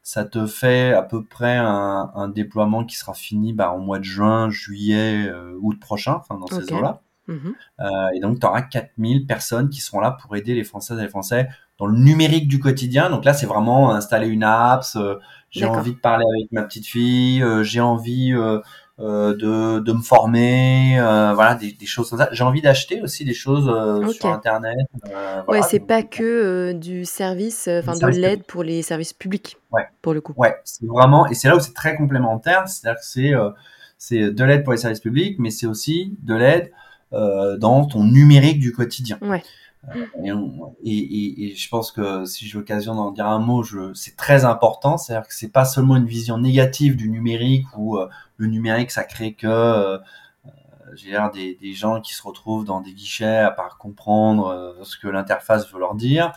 [0.03, 3.99] Ça te fait à peu près un, un déploiement qui sera fini bah, au mois
[3.99, 7.03] de juin, juillet, euh, août prochain, enfin dans ces eaux-là.
[7.29, 7.55] Mhm.
[7.81, 11.03] Euh, et donc tu auras 4000 personnes qui seront là pour aider les Françaises et
[11.03, 13.09] les Français dans le numérique du quotidien.
[13.09, 15.17] Donc là, c'est vraiment installer une app, euh,
[15.51, 20.97] j'ai envie de parler avec ma petite fille, euh, j'ai envie de, de me former,
[20.99, 22.29] voilà, des, des, choses comme ça.
[22.33, 23.65] J'ai envie d'acheter aussi des choses
[24.13, 24.77] sur Internet.
[25.05, 29.85] Voilà, ouais, c'est pas que du service, enfin de l'aide pour les services publics, ouais.
[30.03, 30.35] pour le coup.
[30.37, 33.33] Ouais, c'est vraiment, et c'est là où c'est très complémentaire, c'est-à-dire que c'est
[33.97, 36.73] c'est de l'aide pour les services publics, mais c'est aussi de l'aide
[37.13, 39.19] dans ton numérique du quotidien.
[39.23, 39.43] Ouais.
[40.23, 40.31] Et,
[40.85, 44.99] et, et, je pense que si j'ai l'occasion d'en dire un mot, c'est très important.
[44.99, 49.05] C'est-à-dire que c'est pas seulement une vision négative du numérique où euh, le numérique ça
[49.05, 49.99] crée que euh,
[50.95, 54.85] j'ai l'air des, des, gens qui se retrouvent dans des guichets à part comprendre euh,
[54.85, 56.33] ce que l'interface veut leur dire.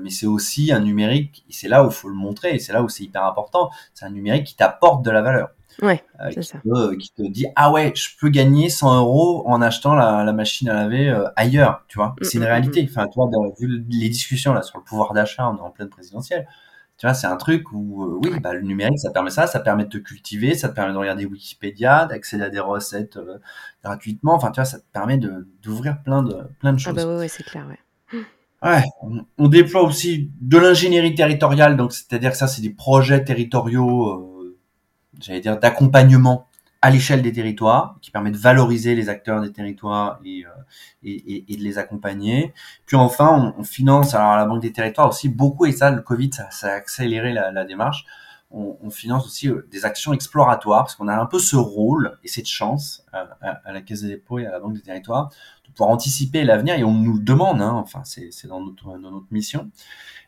[0.00, 2.72] mais c'est aussi un numérique, et c'est là où il faut le montrer, et c'est
[2.72, 3.70] là où c'est hyper important.
[3.94, 5.50] C'est un numérique qui t'apporte de la valeur.
[5.80, 9.62] Ouais, euh, qui, te, qui, te, dit ah ouais je peux gagner 100 euros en
[9.62, 12.08] achetant la, la machine à laver euh, ailleurs tu vois.
[12.08, 12.82] Mm, c'est une mm, réalité.
[12.82, 15.88] mm, enfin toi vu les discussions là sur le pouvoir d'achat on est en pleine
[15.88, 16.46] présidentielle.
[16.98, 19.60] Tu vois c'est un truc où euh, oui bah, le numérique ça permet ça ça
[19.60, 23.18] permet de te cultiver ça te permet de regarder Wikipédia d'accéder à des recettes
[23.82, 24.34] gratuitement.
[24.34, 27.18] Enfin tu vois ça te permet d'ouvrir plein de plein de choses ah bah ouais,
[27.18, 27.78] ouais c'est clair ouais.
[28.62, 28.84] Ouais,
[29.38, 34.31] on, déploie aussi de l'ingénierie territoriale, donc c'est-à-dire que ça, c'est des projets territoriaux
[35.20, 36.48] j'allais dire, d'accompagnement
[36.84, 40.48] à l'échelle des territoires, qui permet de valoriser les acteurs des territoires et, euh,
[41.04, 42.52] et, et, de les accompagner.
[42.86, 46.02] Puis enfin, on, on, finance, alors la Banque des territoires aussi beaucoup, et ça, le
[46.02, 48.04] Covid, ça, ça a accéléré la, la démarche,
[48.50, 52.18] on, on, finance aussi euh, des actions exploratoires, parce qu'on a un peu ce rôle
[52.24, 53.28] et cette chance à,
[53.64, 55.30] à, la Caisse des dépôts et à la Banque des territoires
[55.64, 59.10] de pouvoir anticiper l'avenir, et on nous le demande, hein, enfin c'est dans notre, dans
[59.12, 59.70] notre mission.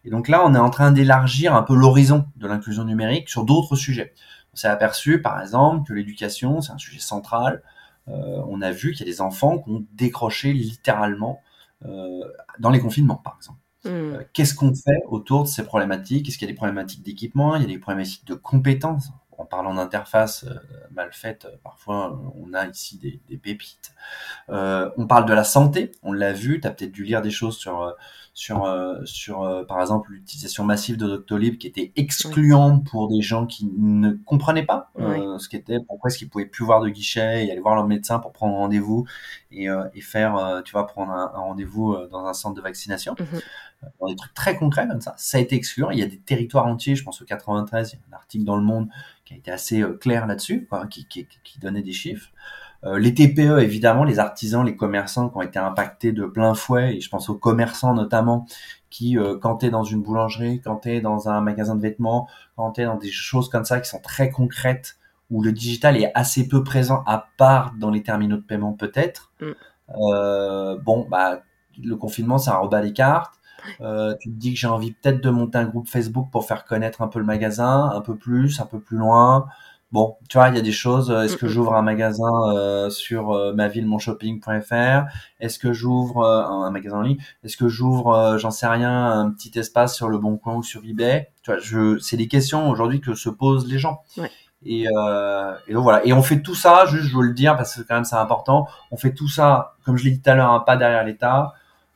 [0.04, 3.44] Et donc là, on est en train d'élargir un peu l'horizon de l'inclusion numérique sur
[3.44, 4.14] d'autres sujets.
[4.54, 7.60] On s'est aperçu, par exemple, que l'éducation, c'est un sujet central.
[8.06, 11.40] Euh, on a vu qu'il y a des enfants qui ont décroché littéralement
[11.84, 12.20] euh,
[12.60, 13.58] dans les confinements, par exemple.
[13.84, 13.88] Hmm.
[13.88, 16.28] Euh, qu'est-ce qu'on fait autour de ces problématiques?
[16.28, 17.56] Est-ce qu'il y a des problématiques d'équipement?
[17.56, 19.10] Il y a des problématiques de compétences?
[19.36, 20.46] En parlant d'interface
[20.92, 23.92] mal faite, parfois on a ici des, des, pépites.
[24.48, 27.56] on parle de la santé, on l'a vu, tu as peut-être dû lire des choses
[27.56, 27.96] sur
[28.36, 28.68] sur
[29.04, 34.10] sur par exemple l'utilisation massive de Doctolib qui était excluant pour des gens qui ne
[34.10, 34.90] comprenaient pas
[35.38, 38.18] ce qu'était pourquoi est-ce qu'ils pouvaient plus voir de guichet et aller voir leur médecin
[38.18, 39.06] pour prendre rendez-vous
[39.52, 43.14] et, et faire tu vois prendre un, rendez-vous dans un centre de vaccination.
[44.00, 45.14] Dans des trucs très concrets comme ça.
[45.16, 45.90] Ça a été excluant.
[45.90, 48.44] Il y a des territoires entiers, je pense au 93, il y a un article
[48.44, 48.88] dans Le Monde
[49.24, 52.30] qui a été assez euh, clair là-dessus, qui, qui, qui, donnait des chiffres.
[52.84, 56.96] Euh, les TPE, évidemment, les artisans, les commerçants qui ont été impactés de plein fouet,
[56.96, 58.46] et je pense aux commerçants notamment,
[58.90, 61.80] qui, euh, quand tu es dans une boulangerie, quand tu es dans un magasin de
[61.82, 64.96] vêtements, quand tu es dans des choses comme ça qui sont très concrètes,
[65.30, 69.32] où le digital est assez peu présent, à part dans les terminaux de paiement peut-être,
[69.40, 69.50] mm.
[70.12, 71.40] euh, bon, bah,
[71.82, 73.34] le confinement, ça rebat les cartes.
[73.80, 76.64] Euh, tu te dis que j'ai envie peut-être de monter un groupe Facebook pour faire
[76.64, 79.46] connaître un peu le magasin, un peu plus, un peu plus loin.
[79.94, 81.10] Bon, tu vois, il y a des choses.
[81.10, 85.04] Euh, est-ce que j'ouvre un magasin euh, sur euh, mavillemonshopping.fr
[85.38, 87.18] Est-ce que j'ouvre un magasin en ligne?
[87.44, 90.84] Est-ce que j'ouvre, j'en sais rien, un petit espace sur le Bon Coin ou sur
[90.84, 91.30] eBay?
[91.42, 94.02] Tu vois, je, c'est des questions aujourd'hui que se posent les gens.
[94.18, 94.30] Ouais.
[94.66, 96.04] Et, euh, et, donc voilà.
[96.04, 98.16] Et on fait tout ça, juste je veux le dire parce que quand même c'est
[98.16, 98.66] important.
[98.90, 101.54] On fait tout ça, comme je l'ai dit tout à l'heure, un pas derrière l'État.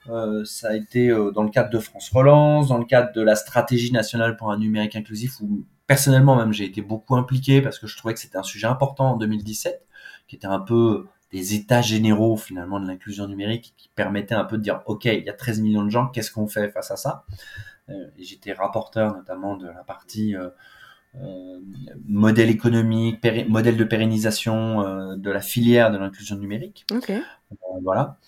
[0.08, 3.22] Euh, ça a été euh, dans le cadre de France Relance, dans le cadre de
[3.22, 7.81] la stratégie nationale pour un numérique inclusif, où personnellement même j'ai été beaucoup impliqué parce
[7.81, 9.85] que je trouvais que c'était un sujet important en 2017,
[10.29, 14.57] qui était un peu des états généraux finalement de l'inclusion numérique, qui permettait un peu
[14.57, 16.96] de dire, OK, il y a 13 millions de gens, qu'est-ce qu'on fait face à
[16.96, 17.24] ça?
[17.88, 20.37] Euh, j'étais rapporteur notamment de la partie...
[20.37, 20.51] Euh,
[22.07, 26.85] modèle économique, modèle de pérennisation de la filière de l'inclusion numérique.
[26.92, 27.22] Okay.
[27.83, 28.18] voilà.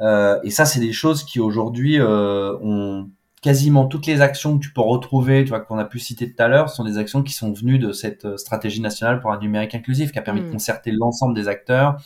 [0.00, 4.64] Euh, et ça, c'est des choses qui aujourd'hui euh, ont quasiment toutes les actions que
[4.64, 7.22] tu peux retrouver, tu vois, qu'on a pu citer tout à l'heure, sont des actions
[7.22, 10.40] qui sont venues de cette euh, stratégie nationale pour un numérique inclusif, qui a permis
[10.40, 10.52] de mm.
[10.52, 12.00] concerter l'ensemble des acteurs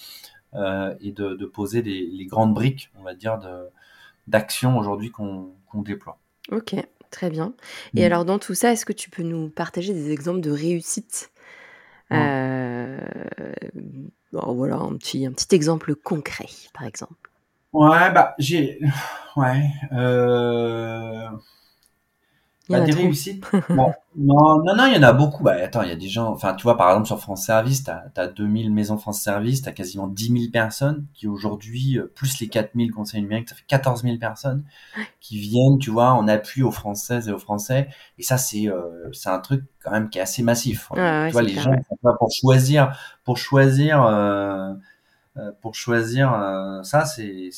[0.54, 3.38] euh, et de, de poser les, les, grandes briques, on va dire,
[4.26, 6.18] d'actions aujourd'hui qu'on déploie.
[6.50, 6.74] Ok,
[7.10, 7.54] très bien.
[7.94, 8.04] Et mm.
[8.04, 11.30] alors, dans tout ça, est-ce que tu peux nous partager des exemples de réussite?
[12.12, 12.98] Euh,
[14.32, 17.31] bon, Voilà, un petit, un petit exemple concret, par exemple.
[17.72, 18.80] Ouais, bah, j'ai.
[19.34, 19.70] Ouais.
[19.92, 21.30] Euh...
[22.68, 23.44] Bah, des réussites.
[23.70, 25.42] bon, non, non, non, il y en a beaucoup.
[25.42, 26.30] Bah, attends, il y a des gens.
[26.30, 29.68] Enfin, tu vois, par exemple, sur France Service, tu as, 2000 maisons France Service, tu
[29.68, 33.64] as quasiment 10 000 personnes qui aujourd'hui, euh, plus les 4000 conseils numériques, ça fait
[33.66, 34.64] 14 000 personnes
[35.20, 37.88] qui viennent, tu vois, en appui aux Françaises et aux Français.
[38.18, 40.88] Et ça, c'est euh, c'est un truc quand même qui est assez massif.
[40.94, 41.00] tu
[41.32, 41.74] vois, les gens,
[42.18, 44.04] pour choisir, pour choisir.
[44.04, 44.72] Euh,
[45.60, 47.50] pour choisir euh, ça, c'est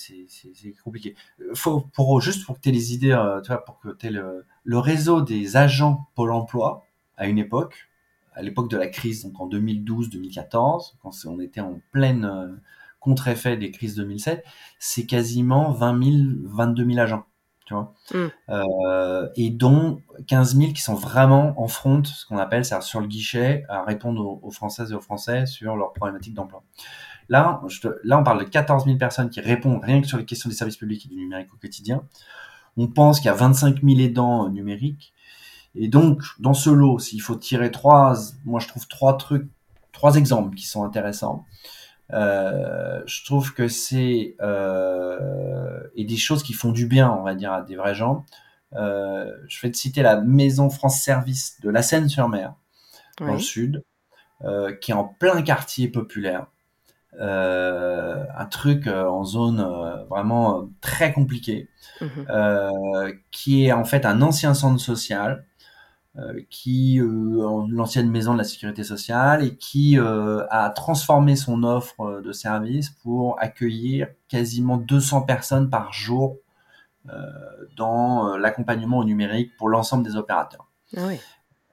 [0.85, 1.17] compliqué.
[1.55, 4.07] Faut, pour, juste pour que tu aies les idées, euh, tu vois, pour que tu
[4.07, 7.89] aies le, le, réseau des agents Pôle emploi à une époque,
[8.33, 12.61] à l'époque de la crise, donc en 2012-2014, quand on était en pleine
[13.01, 14.45] contre-effet des crises 2007,
[14.79, 17.25] c'est quasiment 20 000, 22 000 agents.
[17.67, 18.27] Tu vois mm.
[18.51, 23.01] euh, et dont 15 000 qui sont vraiment en front, ce qu'on appelle, c'est-à-dire sur
[23.01, 26.63] le guichet, à répondre aux, aux, Françaises et aux Français sur leurs problématiques d'emploi.
[27.29, 27.61] Là,
[28.05, 30.55] là, on parle de 14 000 personnes qui répondent rien que sur les questions des
[30.55, 32.03] services publics et du numérique au quotidien.
[32.77, 35.13] On pense qu'il y a 25 000 aidants euh, numériques.
[35.75, 39.49] Et donc, dans ce lot, s'il faut tirer trois, moi je trouve trois trucs,
[39.93, 41.45] trois exemples qui sont intéressants.
[42.13, 47.35] Euh, je trouve que c'est euh, et des choses qui font du bien, on va
[47.35, 48.25] dire, à des vrais gens.
[48.75, 52.55] Euh, je vais te citer la Maison France Service de la Seine-sur-Mer,
[53.19, 53.85] dans le sud,
[54.81, 56.47] qui est en plein quartier populaire,
[57.21, 61.69] euh, un truc euh, en zone euh, vraiment très compliquée,
[62.01, 62.07] mmh
[63.31, 65.45] qui est en fait un ancien centre social,
[66.49, 72.91] qui l'ancienne maison de la sécurité sociale et qui a transformé son offre de service
[72.91, 76.37] pour accueillir quasiment 200 personnes par jour
[77.77, 80.69] dans l'accompagnement au numérique pour l'ensemble des opérateurs.
[80.97, 81.19] Ah oui.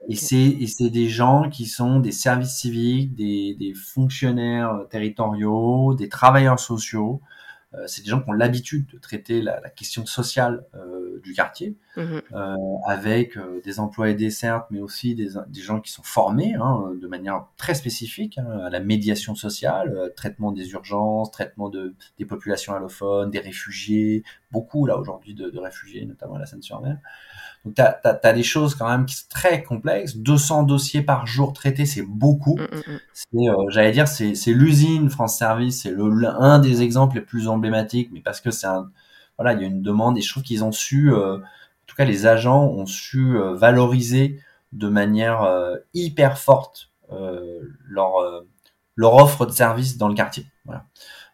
[0.09, 6.59] Et c'est des gens qui sont des services civiques, des, des fonctionnaires territoriaux, des travailleurs
[6.59, 7.21] sociaux.
[7.73, 11.33] Euh, c'est des gens qui ont l'habitude de traiter la, la question sociale euh, du
[11.33, 15.91] quartier, mmh euh, avec euh, des emplois aidés certes, mais aussi des, des gens qui
[15.91, 20.71] sont formés hein, de manière très spécifique hein, à la médiation sociale, euh, traitement des
[20.71, 26.35] urgences, traitement de, des populations allophones, des réfugiés, beaucoup là aujourd'hui de, de, réfugiés, notamment
[26.35, 26.97] à la Seine-sur-Mer.
[27.65, 30.15] Donc, tu as, des choses quand même qui sont très complexes.
[30.17, 32.57] 200 dossiers par jour traités, c'est beaucoup.
[32.57, 32.99] Mm, mm, mm.
[33.13, 37.47] C'est, euh, j'allais dire, c'est, l'usine France Service, c'est le, un des exemples les plus
[37.47, 38.89] emblématiques, mais parce que c'est un,
[39.37, 41.95] voilà, il y a une demande et je trouve qu'ils ont su, euh, en tout
[41.95, 44.39] cas, les agents ont su euh, valoriser
[44.71, 45.45] de manière
[45.93, 48.13] hyper forte leur
[48.95, 50.45] leur offre de service dans le quartier.
[50.63, 50.85] Voilà.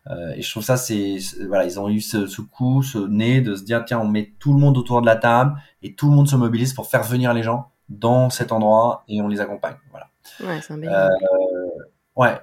[0.09, 1.17] Euh, et je trouve ça, c'est
[1.47, 4.33] voilà, ils ont eu ce, ce, coup, ce nez de se dire tiens, on met
[4.39, 7.03] tout le monde autour de la table et tout le monde se mobilise pour faire
[7.03, 9.75] venir les gens dans cet endroit et on les accompagne.
[9.91, 10.09] Voilà.
[10.41, 11.09] Ouais, c'est un bel Euh,
[12.15, 12.39] ouais.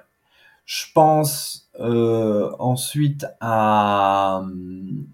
[0.65, 4.41] Je pense euh, ensuite à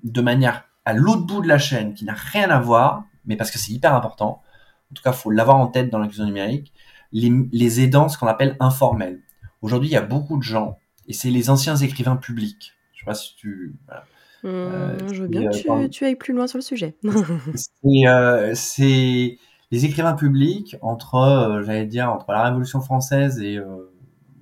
[0.04, 3.52] de manière à l'autre bout de la chaîne qui n'a rien à voir, mais parce
[3.52, 4.42] que c'est hyper important.
[4.92, 6.74] En tout cas, faut l'avoir en tête dans l'inclusion numérique.
[7.12, 9.20] Les, les aidants, ce qu'on appelle informels.
[9.62, 10.80] Aujourd'hui, il y a beaucoup de gens,
[11.12, 12.74] et c'est les anciens écrivains publics.
[12.94, 13.76] Je sais pas si tu.
[13.86, 14.06] Voilà.
[14.44, 15.90] Hum, je veux bien euh, que tu, pardon.
[15.90, 16.96] tu ailles plus loin sur le sujet.
[17.54, 19.38] C'est euh, c'est
[19.72, 23.92] les écrivains publics entre, euh, j'allais dire, entre la Révolution française et euh,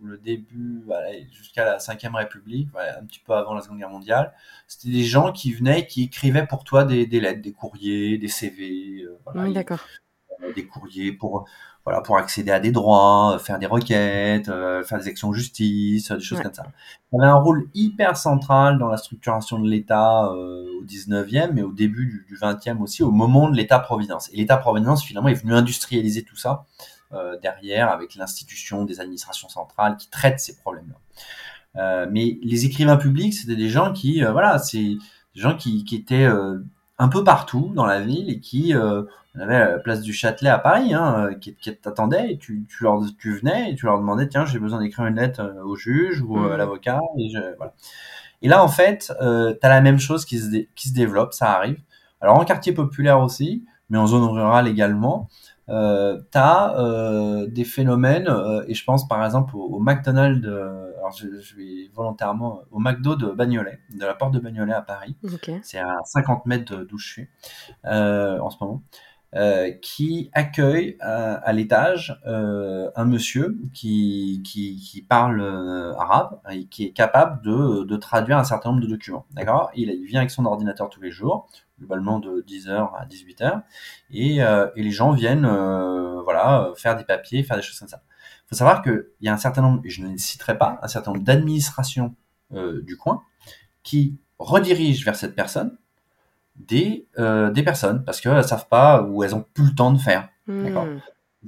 [0.04, 3.90] le début, voilà, jusqu'à la Cinquième République, voilà, un petit peu avant la Seconde Guerre
[3.90, 4.32] mondiale.
[4.68, 8.18] C'était des gens qui venaient, et qui écrivaient pour toi des, des lettres, des courriers,
[8.20, 9.82] des CV, euh, voilà, oui, ils- d'accord.
[10.44, 11.48] euh, des courriers pour
[11.86, 15.34] voilà pour accéder à des droits, euh, faire des requêtes, euh, faire des actions en
[15.34, 16.44] justice, des choses Ouais.
[16.44, 16.66] comme ça.
[17.14, 21.64] Il avait un rôle hyper central dans la structuration de l'État euh, au 19e mais
[21.64, 24.30] au début du, du 20e aussi, au moment de l'État-providence.
[24.34, 26.66] Et l'État-providence finalement est venu industrialiser tout ça
[27.14, 30.96] euh, derrière avec l'institution des administrations centrales qui traitent ces problèmes-là.
[31.76, 34.78] Euh, mais les écrivains publics, c'était des gens qui, euh, voilà, c'est
[35.36, 36.60] des gens qui, qui étaient euh,
[37.00, 39.04] un peu partout dans la ville et qui, euh,
[39.36, 42.66] on avait la place du Châtelet à Paris, hein, euh, qui, qui t'attendait et tu,
[42.70, 45.64] tu, leur, tu venais et tu leur demandais, tiens, j'ai besoin d'écrire une lettre euh,
[45.64, 46.58] au juge ou à Mhm.
[46.58, 47.00] l'avocat.
[47.18, 47.74] Et, je- voilà.
[48.42, 50.94] et là, en fait, euh, tu as la même chose qui se, dé- qui se
[50.94, 51.80] développe, ça arrive.
[52.22, 55.30] Alors en quartier populaire aussi, mais en zone rurale également,
[55.70, 60.48] euh, tu as euh, des phénomènes, euh, et je pense par exemple au, au McDonald's,
[60.48, 64.74] euh, alors je, je vais volontairement, au McDo de Bagnolet, de la porte de Bagnolet
[64.74, 65.16] à Paris,
[65.64, 67.28] c'est à 50 mètres d'où je suis
[67.84, 68.82] en ce moment,
[69.82, 75.42] qui accueille à, à l'étage un monsieur qui, qui, qui parle
[75.98, 79.26] arabe et qui est capable de, de traduire un certain nombre de documents.
[79.34, 79.70] D'accord?
[79.76, 81.48] Il, il vient avec son ordinateur tous les jours,
[81.80, 83.64] globalement de 10h à 18h,
[84.12, 87.88] et, euh, et les gens viennent euh, voilà, faire des papiers, faire des choses comme
[87.88, 88.04] ça.
[88.46, 90.80] Il faut savoir qu'il y a un certain nombre, et je ne les citerai pas,
[90.82, 92.16] un certain nombre d'administrations
[92.54, 93.22] euh, du coin
[93.84, 95.78] qui redirigent vers cette personne
[96.56, 99.98] des, euh, des personnes parce qu'elles savent pas ou elles ont plus le temps de
[100.00, 100.30] faire.
[100.48, 100.86] D'accord?
[100.86, 101.00] Hmm.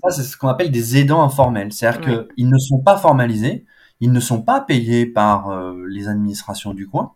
[0.03, 1.73] Ça, c'est ce qu'on appelle des aidants informels.
[1.73, 2.27] C'est-à-dire Ouais.
[2.35, 3.65] qu'ils ne sont pas formalisés,
[3.99, 7.13] ils ne sont pas payés par euh, les administrations du coin.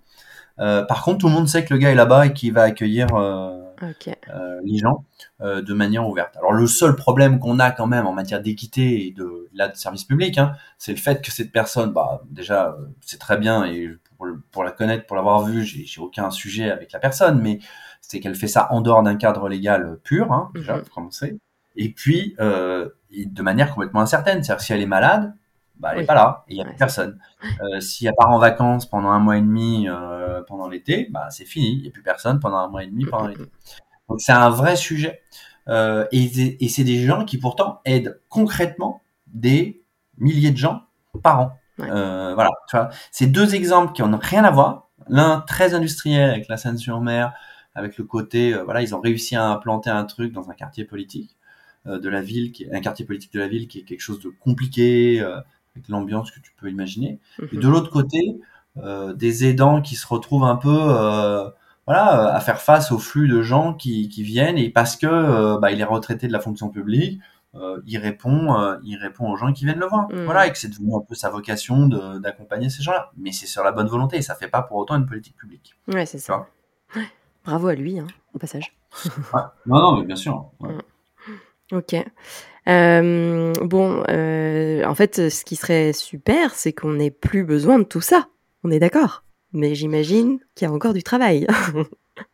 [0.60, 2.64] Euh, par contre, tout le monde sait que le gars est là-bas et qu'il va
[2.64, 4.16] accueillir euh, Ok.
[4.34, 5.04] euh, les gens
[5.42, 6.36] euh, de manière ouverte.
[6.38, 9.76] Alors le seul problème qu'on a quand même en matière d'équité et de, là, de
[9.76, 13.90] service public, hein, c'est le fait que cette personne, bah, déjà, c'est très bien et
[14.18, 17.60] pour, le- pour la connaître, pour l'avoir vue, j'ai aucun sujet avec la personne, mais
[18.02, 20.82] c'est qu'elle fait ça en dehors d'un cadre légal pur, hein, déjà, Mhm.
[20.84, 21.38] pour commencer.
[21.76, 25.34] Et puis, euh, de manière complètement incertaine, c'est-à-dire si elle est malade,
[25.80, 26.06] bah, elle est Oui.
[26.08, 27.20] pas là il y a Ouais, personne.
[27.62, 31.28] Euh, si elle part en vacances pendant un mois et demi euh, pendant l'été, bah,
[31.30, 33.44] c'est fini, il n'y a plus personne pendant un mois et demi pendant l'été.
[34.10, 35.22] Donc c'est un vrai sujet.
[35.68, 39.82] Euh, et c'est- et c'est des gens qui pourtant aident concrètement des
[40.20, 40.84] milliers de gens
[41.24, 41.60] par an.
[41.80, 41.88] Ouais.
[41.90, 44.90] Euh, voilà, tu vois, c'est deux exemples qui n'ont rien à voir.
[45.10, 47.34] L'un très industriel avec la Seine-sur-Mer,
[47.74, 50.86] avec le côté, euh, voilà, ils ont réussi à implanter un truc dans un quartier
[50.86, 51.36] politique
[51.88, 54.00] euh, de la ville, qui est un quartier politique de la ville qui est quelque
[54.02, 55.40] chose de compliqué, euh,
[55.76, 57.20] avec l'ambiance que tu peux imaginer.
[57.52, 57.62] Et Mhm.
[57.62, 58.40] de l'autre côté,
[58.78, 61.50] euh, des aidants qui se retrouvent un peu, euh,
[61.88, 65.58] voilà, à faire face au flux de gens qui, qui viennent et parce que euh,
[65.60, 67.20] bah, il est retraité de la fonction publique,
[67.86, 70.10] il répond, il répond aux gens qui viennent le voir.
[70.12, 70.26] Mhm.
[70.26, 71.88] Voilà, et que c'est devenu un peu sa vocation
[72.20, 73.12] d'accompagner ces gens-là.
[73.18, 75.74] Mais c'est sur la bonne volonté, et ça fait pas pour autant une politique publique.
[75.88, 76.48] Ouais, c'est ça.
[76.98, 77.06] Ouais.
[77.46, 78.76] Bravo à lui, hein, au passage.
[79.34, 79.42] Ouais.
[79.68, 80.50] Non, non, mais bien sûr.
[80.60, 80.76] ouais.
[81.72, 81.96] Ok.
[82.68, 87.84] Euh, bon, euh, en fait, ce qui serait super, c'est qu'on n'ait plus besoin de
[87.84, 88.28] tout ça.
[88.64, 89.24] On est d'accord.
[89.54, 91.48] Mais j'imagine qu'il y a encore du travail.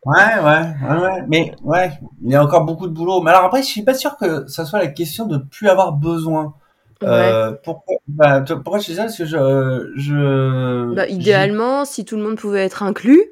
[0.04, 1.22] Ouais, ouais, ouais, ouais.
[1.28, 1.90] Mais ouais,
[2.22, 3.20] il y a encore beaucoup de boulot.
[3.20, 5.92] Mais alors après, je suis pas sûr que ça soit la question de plus avoir
[5.92, 6.54] besoin.
[7.02, 9.02] Euh, pourquoi, bah, tu- pourquoi je dis ça?
[9.04, 13.24] Parce que je, je, Bah, j'y- idéalement, si tout le monde pouvait être inclus,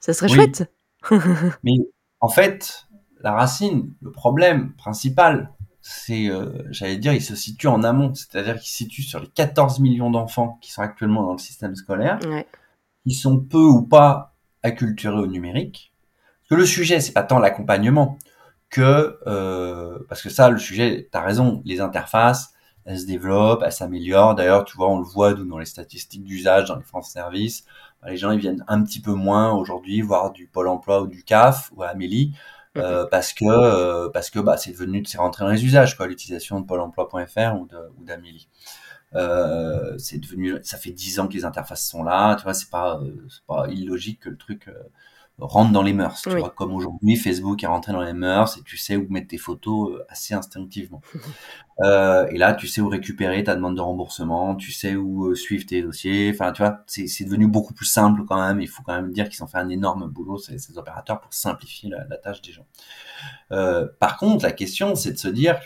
[0.00, 0.34] ça serait Oui.
[0.34, 0.64] chouette.
[1.62, 1.74] Mais
[2.20, 2.86] en fait,
[3.22, 8.14] la racine, le problème principal, c'est, euh, j'allais dire, il se situe en amont.
[8.14, 11.74] C'est-à-dire qu'il se situe sur les 14 millions d'enfants qui sont actuellement dans le système
[11.74, 12.46] scolaire, Ouais.
[13.06, 15.92] qui sont peu ou pas acculturés au numérique.
[16.42, 18.18] Parce que le sujet, c'est pas tant l'accompagnement
[18.70, 22.52] que, euh, parce que ça, le sujet, t'as raison, les interfaces,
[22.84, 24.34] elles se développent, elles s'améliorent.
[24.34, 27.64] D'ailleurs, tu vois, on le voit nous, dans les statistiques d'usage, dans les France Services.
[28.02, 31.06] Bah, Les gens, ils viennent un petit peu moins aujourd'hui voir du Pôle Emploi ou
[31.06, 32.34] du CAF ou à Amélie.
[32.78, 36.06] Euh, parce que euh, parce que bah c'est devenu c'est rentré dans les usages quoi
[36.06, 38.48] l'utilisation de pôle emploi.fr ou de ou d'Amélie
[39.14, 42.36] Euh, c'est devenu, ça fait dix ans que les interfaces sont là.
[42.36, 43.00] Tu vois, c'est pas,
[43.30, 44.68] c'est pas illogique que le truc
[45.42, 46.22] rentre dans les mœurs.
[46.22, 49.28] Tu vois, comme aujourd'hui, Facebook est rentré dans les mœurs et tu sais où mettre
[49.28, 51.00] tes photos assez instinctivement.
[51.80, 55.34] Euh, et là, tu sais où récupérer ta demande de remboursement, tu sais où euh,
[55.34, 56.30] suivre tes dossiers.
[56.32, 58.60] Enfin, tu vois, c'est devenu beaucoup plus simple quand même.
[58.60, 61.32] Il faut quand même dire qu'ils ont fait un énorme boulot, ces, ces opérateurs, pour
[61.32, 62.66] simplifier la, la tâche des gens.
[63.50, 65.58] Euh, par contre, la question, c'est de se dire,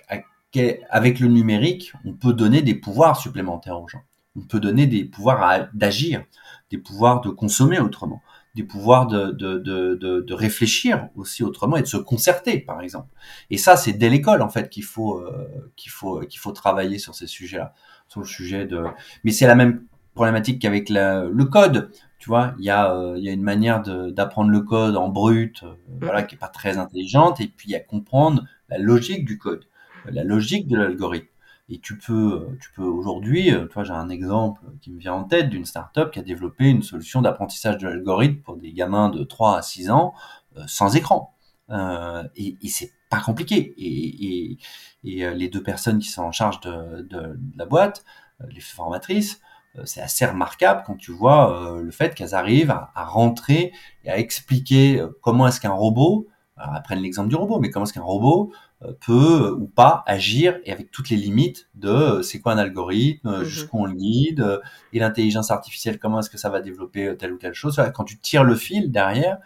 [0.91, 4.03] avec le numérique, on peut donner des pouvoirs supplémentaires aux gens.
[4.37, 6.25] On peut donner des pouvoirs d'agir,
[6.71, 8.23] des pouvoirs de consommer autrement
[8.57, 13.09] des pouvoirs de, de, de, de, réfléchir aussi autrement et de se concerter, par exemple.
[13.51, 15.47] Et ça, c'est dès l'école, en fait, qu'il faut, euh,
[15.77, 17.75] qu'il faut, qu'il faut travailler sur ces sujets-là,
[18.09, 18.83] sur le sujet de.
[19.25, 19.85] Mais c'est la même
[20.15, 21.91] problématique qu'avec le code.
[22.19, 25.09] Tu vois, il y a, euh, il y a une manière d'apprendre le code en
[25.09, 28.79] brut, euh, voilà, qui est pas très intelligente, et puis il y a comprendre la
[28.79, 29.67] logique du code,
[30.07, 31.29] la logique de l'algorithme.
[31.69, 35.25] Et tu peux, tu peux aujourd'hui, euh, toi j'ai un exemple qui me vient en
[35.25, 39.25] tête d'une startup qui a développé une solution d'apprentissage de l'algorithme pour des gamins de
[39.25, 40.15] 3 à 6 ans
[40.57, 41.35] euh, sans écran.
[41.71, 43.75] Euh, et, et c'est pas compliqué.
[43.79, 44.59] Et, et,
[45.05, 48.05] et, euh, les deux personnes qui sont en charge de, de, la boîte,
[48.49, 49.41] les formatrices,
[49.85, 53.73] c'est assez remarquable quand tu vois le fait qu'elles arrivent à, à, rentrer
[54.05, 57.85] et à expliquer comment est-ce qu'un robot, alors elles prennent l'exemple du robot, mais comment
[57.85, 58.66] est-ce qu'un robot euh,
[59.01, 63.39] peut ou pas agir et avec toutes les limites de euh, c'est quoi un algorithme,
[63.39, 63.45] mhm.
[63.45, 64.61] jusqu'où on le guide, euh,
[64.93, 67.81] et l'intelligence artificielle, comment est-ce que ça va développer telle ou telle chose.
[67.95, 69.39] Quand tu tires le fil derrière,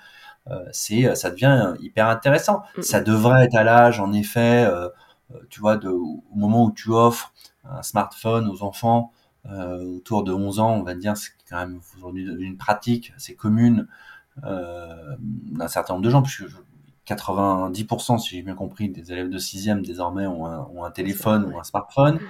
[0.73, 2.63] c'est ça devient hyper intéressant.
[2.77, 2.83] Mhm.
[2.83, 4.69] Ça devrait être à l'âge, en effet,
[5.49, 7.33] tu vois, de, au moment où tu offres
[7.65, 9.13] un smartphone aux enfants
[9.49, 13.87] autour de 11 ans, on va dire, c'est quand même aujourd'hui une pratique assez commune
[14.43, 16.47] d'un certain nombre de gens, puisque
[17.15, 21.65] 90%, si j'ai bien compris, des élèves de 6e désormais ont un, téléphone ou un
[21.65, 22.21] smartphone.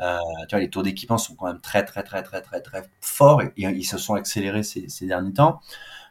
[0.00, 0.18] Euh,
[0.48, 3.42] tu vois, les taux d'équipement sont quand même très, très, très, très, très, très forts
[3.42, 5.60] et, ils se sont accélérés ces, derniers temps.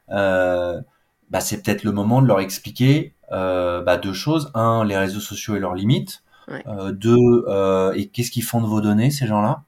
[0.10, 0.82] Euh,
[1.30, 4.52] bah, c'est peut-être le moment de leur expliquer euh, bah, deux choses.
[4.56, 6.24] Un, les réseaux sociaux et leurs limites.
[6.92, 7.46] deux,
[7.96, 9.64] et qu'est-ce qu'ils font de vos données, ces gens-là?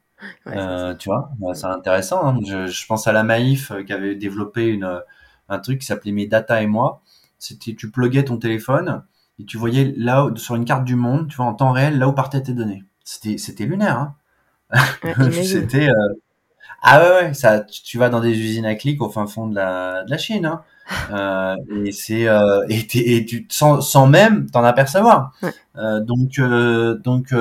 [0.97, 2.25] Tu vois, bah, c'est intéressant.
[2.25, 2.39] Hein.
[2.43, 5.01] Je, pense à la Maïf qui avait développé une,
[5.49, 7.01] un truc qui s'appelait Mes Data et moi
[7.39, 9.03] c'était tu pluguais ton téléphone
[9.39, 12.07] et tu voyais là sur une carte du monde, tu vois en temps réel là
[12.07, 12.83] où partaient tes données.
[13.03, 13.97] C'était c'était lunaire.
[13.97, 14.15] Hein
[15.31, 16.13] c'était euh,
[16.81, 19.55] ah ouais ouais ça tu, vas dans des usines à clics au fin fond de
[19.55, 20.61] la de la Chine hein.
[21.11, 25.33] euh, et c'est euh, et, et, tu sans, sans même t'en apercevoir.
[25.75, 27.33] Euh, donc euh, donc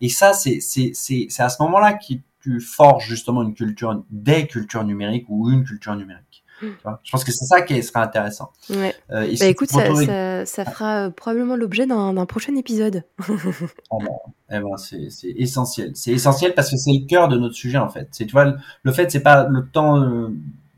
[0.00, 4.04] et ça c'est c'est c'est c'est à ce moment-là que tu forges justement une culture
[4.10, 6.25] des cultures numériques ou une culture numérique.
[6.62, 8.50] Je pense que c'est ça qui sera intéressant.
[8.70, 8.94] Ouais.
[9.10, 13.04] Euh, bah, écoute, ça, ça, ça, fera euh, probablement l'objet d'un prochain épisode.
[13.20, 14.06] ah bah,
[14.50, 15.92] eh ben, c'est essentiel.
[15.94, 18.08] C'est essentiel parce que c'est le cœur de notre sujet en fait.
[18.10, 20.28] Tu vois, le fait, c'est pas le temps euh,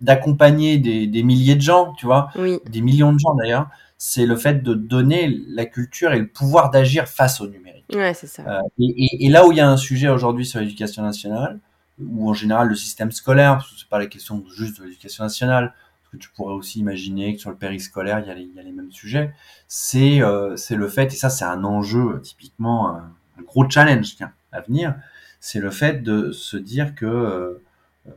[0.01, 2.59] d'accompagner des, des, milliers de gens, tu vois, oui.
[2.69, 3.69] des millions de gens d'ailleurs.
[4.01, 7.85] C'est le fait de donner la culture et le pouvoir d'agir face au numérique.
[7.93, 8.63] Ouais, c'est ça.
[8.79, 11.59] Et, et, et, là où il y a un sujet aujourd'hui sur l'éducation nationale,
[12.01, 15.25] ou en général le système scolaire, parce que c'est pas la question juste de l'éducation
[15.25, 18.43] nationale, parce que tu pourrais aussi imaginer que sur le périscolaire, il y a les,
[18.43, 19.35] il y a les mêmes sujets,
[19.67, 23.13] c'est euh, le fait, et ça c'est un enjeu typiquement, un,
[23.45, 24.95] gros challenge tiens, à venir,
[25.41, 27.63] c'est le fait de se dire que euh,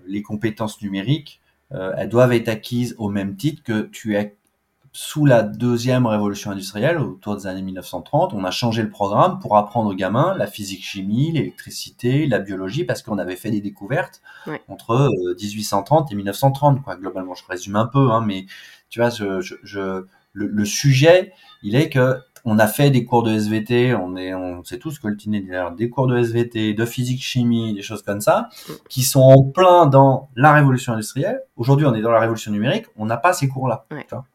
[0.07, 1.41] les compétences numériques,
[1.73, 4.35] euh, elles doivent être acquises au même titre que tu es
[4.93, 9.55] sous la deuxième révolution industrielle, autour des années 1930, on a changé le programme pour
[9.55, 14.21] apprendre aux gamins la physique-chimie, l'électricité, la biologie, parce qu'on avait fait des découvertes
[14.67, 16.97] entre 1830 euh, et 1930, quoi.
[16.97, 18.45] Globalement, je résume un peu, hein, mais
[18.89, 21.31] tu vois, je, je, je le, le, sujet,
[21.63, 24.99] il est que on a fait des cours de SVT, on est, on sait tous
[24.99, 25.45] coltiner
[25.77, 28.49] des cours de SVT, de physique chimie, des choses comme ça,
[28.89, 31.41] qui sont en plein dans la révolution industrielle.
[31.55, 33.85] Aujourd'hui, on est dans la révolution numérique, on n'a pas ces cours-là.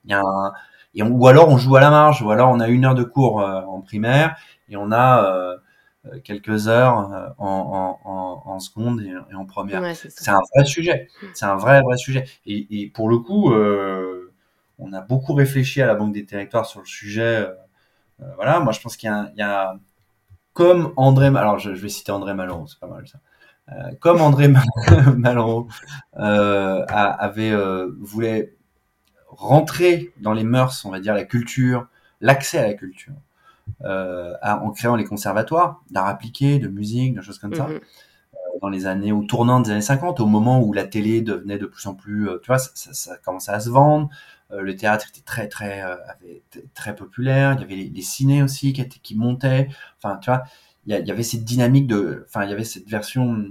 [0.04, 0.52] Il y a un,
[0.94, 3.04] et ou alors on joue à la marge, ou alors on a une heure de
[3.04, 4.36] cours euh, en primaire
[4.68, 5.56] et on a euh,
[6.06, 9.94] euh quelques heures euh, en, en, en, seconde et, et en première.
[9.94, 11.08] c'est un vrai sujet.
[11.34, 12.24] C'est un vrai vrai sujet.
[12.46, 13.52] Et, et pour le coup,
[14.78, 17.54] on a beaucoup réfléchi à la Banque des Territoires sur le sujet euh,
[18.36, 19.76] voilà, moi je pense qu'il y, y, a
[20.52, 23.18] comme André, alors je, je vais citer André Malraux, c'est pas mal ça.
[23.72, 24.48] Euh, comme André
[25.16, 25.68] Malraux
[26.18, 28.56] euh, avait euh, voulait
[29.28, 31.88] rentrer dans les mœurs, on va dire la culture,
[32.20, 33.12] l'accès à la culture,
[33.84, 38.60] euh, en créant les conservatoires d'art appliqué, de musique, de choses comme ça, mm-hmm.
[38.62, 41.66] dans les années au tournant des années 50, au moment où la télé devenait de
[41.66, 45.06] plus en plus, tu vois, ça, ça, ça commençait à se vendre, euh, le théâtre
[45.10, 45.96] était très très euh,
[46.74, 47.52] très populaire.
[47.54, 49.68] Il y avait les, les ciné aussi qui étaient qui montaient.
[50.02, 50.44] Enfin, tu vois,
[50.86, 53.46] il y, avait cette dynamique de, enfin, il y avait cette version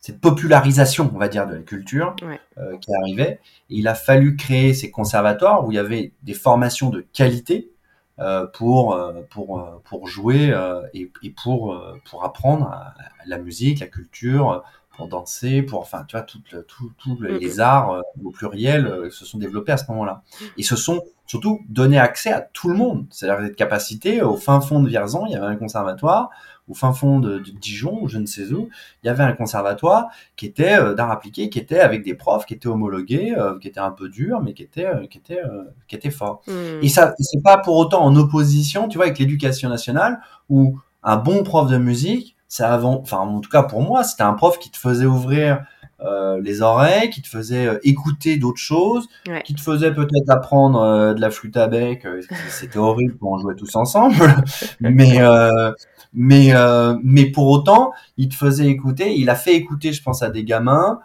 [0.00, 2.40] cette popularisation, on va dire, de la culture Ouais.
[2.58, 3.38] euh, qui arrivait.
[3.68, 7.70] Et il a fallu créer ces conservatoires où il y avait des formations de qualité
[8.18, 12.94] euh, pour euh, pour euh, pour jouer euh, et, et pour euh, pour apprendre à-
[13.20, 14.58] à la musique, la culture, euh,
[15.00, 17.38] pour danser, pour enfin tu vois tout le, tout, Mhm.
[17.38, 20.22] les arts euh, au pluriel euh, se sont développés à ce moment-là.
[20.58, 23.06] Et se sont surtout donné accès à tout le monde.
[23.08, 26.28] C'est-à-dire cette capacité au fin fond de Vierzon, il y avait un conservatoire,
[26.68, 28.68] au fin fond de, de Dijon ou je ne sais où,
[29.02, 32.44] il y avait un conservatoire qui était euh, d'art appliqué, qui était avec des profs,
[32.44, 35.42] qui étaient homologués, qui étaient un peu durs, mais qui étaient qui étaient
[35.88, 36.42] qui étaient forts.
[36.46, 36.82] Hmm.
[36.82, 40.20] Et ça, c'est pas pour autant en opposition, tu vois, avec l'éducation nationale,
[40.50, 44.24] où un bon prof de musique, ça avant, enfin en tout cas pour moi, c'était
[44.24, 45.62] un prof qui te faisait ouvrir
[46.02, 49.42] euh, les oreilles, qui te faisait euh, écouter d'autres choses, Ouais.
[49.42, 52.04] qui te faisait peut-être apprendre euh, de la flûte à bec.
[52.06, 52.20] euh,
[52.50, 54.16] c'était horrible quand on jouait tous ensemble,
[54.80, 55.72] mais euh,
[56.12, 59.14] mais euh, mais pour autant, il te faisait écouter.
[59.18, 61.00] Il a fait écouter, je pense, à des gamins.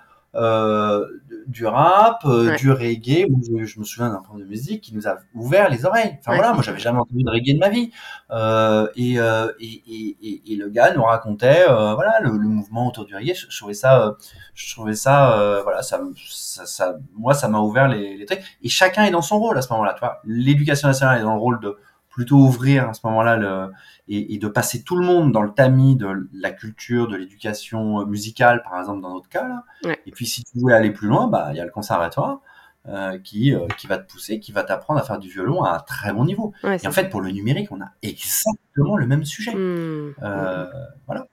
[1.47, 2.55] Du rap, euh, Ouais.
[2.57, 3.25] du reggae.
[3.59, 6.17] Je, je me souviens d'un prof de musique qui nous a ouvert les oreilles.
[6.19, 7.91] Enfin Ouais, voilà, moi j'avais jamais entendu de reggae de ma vie.
[8.31, 12.87] Euh, et, euh, et, et, et, le gars nous racontait euh, voilà le, le mouvement
[12.87, 13.33] autour du reggae.
[13.35, 14.15] Je, je trouvais ça,
[14.53, 18.41] je trouvais ça, euh, voilà, ça, ça, ça, moi ça m'a ouvert les, les trucs.
[18.63, 19.93] Et chacun est dans son rôle à ce moment-là.
[19.93, 21.77] Tu vois, l'éducation nationale est dans le rôle de
[22.15, 23.71] plutôt ouvrir à ce moment-là le
[24.07, 27.99] et, et de passer tout le monde dans le tamis de la culture, de l'éducation
[27.99, 29.63] euh, musicale, par exemple dans notre cas là.
[29.83, 29.99] Ouais.
[30.05, 32.39] Et puis si tu voulais aller plus loin, bah il y a le conservatoire
[32.87, 35.75] euh, qui euh, qui va te pousser, qui va t'apprendre à faire du violon à
[35.75, 36.53] un très bon niveau.
[36.63, 39.53] Ouais, Et en fait, pour le numérique, on a exactement le même sujet.
[39.53, 40.13] Hmm.
[40.23, 40.67] Euh,
[41.07, 41.27] voilà.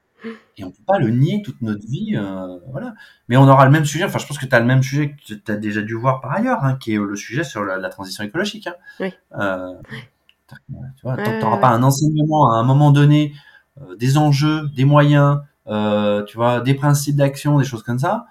[0.57, 2.95] Et on peut pas le nier toute notre vie, euh, voilà.
[3.29, 4.05] Mais on aura le même sujet.
[4.05, 6.21] Enfin, je pense que tu as le même sujet que tu as déjà dû voir
[6.21, 8.69] par ailleurs, hein, qui est le sujet sur la, la transition écologique.
[8.69, 8.75] Hein.
[9.01, 9.13] Oui.
[10.71, 11.61] Euh, tu vois, Ouais, tant que ouais, t'auras ouais.
[11.61, 13.33] pas un enseignement à un moment donné,
[13.81, 18.27] euh, des enjeux, des moyens, euh, tu vois, des principes d'action, des choses comme ça,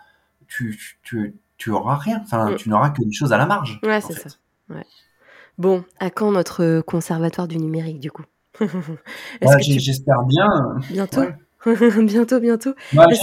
[0.47, 2.21] tu, tu, tu auras rien.
[2.23, 2.55] Enfin, Mm.
[2.55, 3.79] tu n'auras que des choses à la marge.
[3.83, 4.29] Ouais, c'est ça.
[4.69, 4.85] Ouais.
[5.57, 8.23] Bon, à quand notre conservatoire du numérique, du coup?
[9.63, 9.79] Tu...
[9.79, 10.47] J'espère bien.
[10.89, 11.21] Bientôt?
[12.03, 12.73] Bientôt, bientôt.
[12.93, 13.15] Bah, que- mais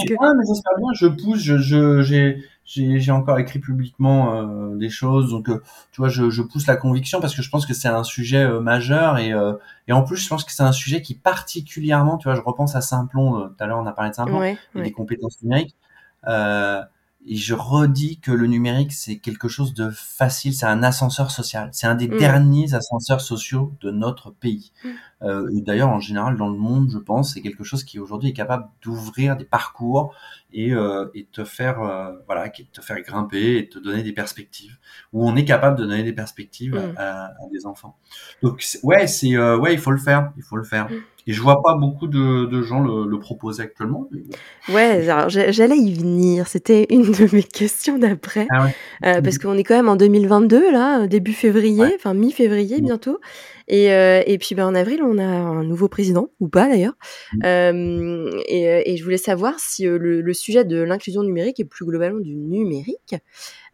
[0.47, 2.37] j'espère bien, je pousse, je, je,
[2.71, 6.75] j'ai, encore écrit publiquement euh, des choses, donc euh, tu vois, je, je pousse la
[6.75, 9.53] conviction parce que je pense que c'est un sujet euh, majeur et, euh,
[9.87, 12.75] et en plus, je pense que c'est un sujet qui particulièrement, tu vois, je repense
[12.75, 15.41] à Saint-Plon, euh, tout à l'heure on a parlé de Saint-Plon, Ouais, et des compétences
[15.41, 15.75] numériques,
[16.27, 16.83] euh,
[17.27, 21.69] et je redis que le numérique c'est quelque chose de facile, c'est un ascenseur social,
[21.73, 22.17] c'est un des Mm.
[22.17, 24.71] derniers ascenseurs sociaux de notre pays.
[24.83, 24.89] Mm.
[25.23, 28.29] Euh, et d'ailleurs, en général, dans le monde, je pense, c'est quelque chose qui aujourd'hui
[28.29, 30.13] est capable d'ouvrir des parcours
[30.53, 34.77] et, euh, et te faire, euh, voilà, te faire grimper et te donner des perspectives.
[35.13, 36.93] Où on est capable de donner des perspectives à- Mm.
[36.97, 37.95] à, à des enfants.
[38.41, 40.89] Donc ouais, c'est euh, ouais, il faut le faire, il faut le faire.
[40.89, 40.95] Mm.
[41.27, 44.07] Et je vois pas beaucoup de, de gens le, le proposer actuellement.
[44.11, 44.73] mais.
[44.73, 46.47] Ouais, j'allais y venir.
[46.47, 48.47] C'était une de mes questions d'après.
[48.49, 48.75] Ah ouais.
[49.05, 51.93] Euh, parce qu'on est quand même en 2022, là, début février, Ouais.
[51.95, 52.85] enfin mi-février Mm.
[52.85, 53.19] bientôt.
[53.69, 56.95] Et, euh, et puis ben, en avril, on a un nouveau président, ou pas d'ailleurs.
[57.33, 57.41] Mm.
[57.45, 61.59] Euh, et, euh, et je voulais savoir si euh, le, le sujet de l'inclusion numérique
[61.59, 63.15] et plus globalement du numérique,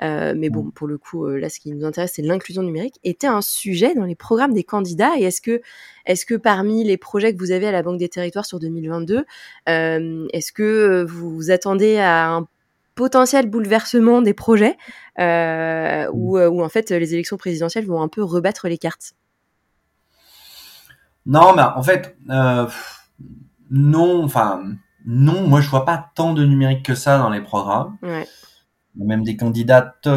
[0.01, 2.99] euh, mais bon, pour le coup, euh, là, ce qui nous intéresse, c'est l'inclusion numérique,
[3.05, 5.13] était un sujet dans les programmes des candidats?
[5.17, 5.61] Et est-ce que,
[6.05, 9.23] est-ce que parmi les projets que vous avez à la Banque des Territoires sur 2022,
[9.69, 12.47] euh, est-ce que vous vous attendez à un
[12.95, 14.75] potentiel bouleversement des projets?
[15.19, 19.15] Euh, où, où en fait les élections présidentielles vont un peu rebattre les cartes?
[21.25, 22.67] Non, mais en fait, euh,
[23.71, 24.63] non, enfin,
[25.05, 27.97] non, moi je vois pas tant de numérique que ça dans les programmes.
[28.03, 28.27] Ouais.
[28.95, 30.07] Il y a même des candidates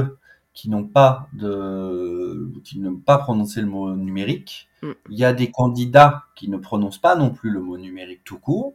[0.52, 4.68] qui n'ont pas de, qui n'ont pas prononcé le mot numérique.
[4.82, 4.90] Mm.
[5.11, 8.38] Il y a des candidats qui ne prononcent pas non plus le mot numérique tout
[8.38, 8.74] court.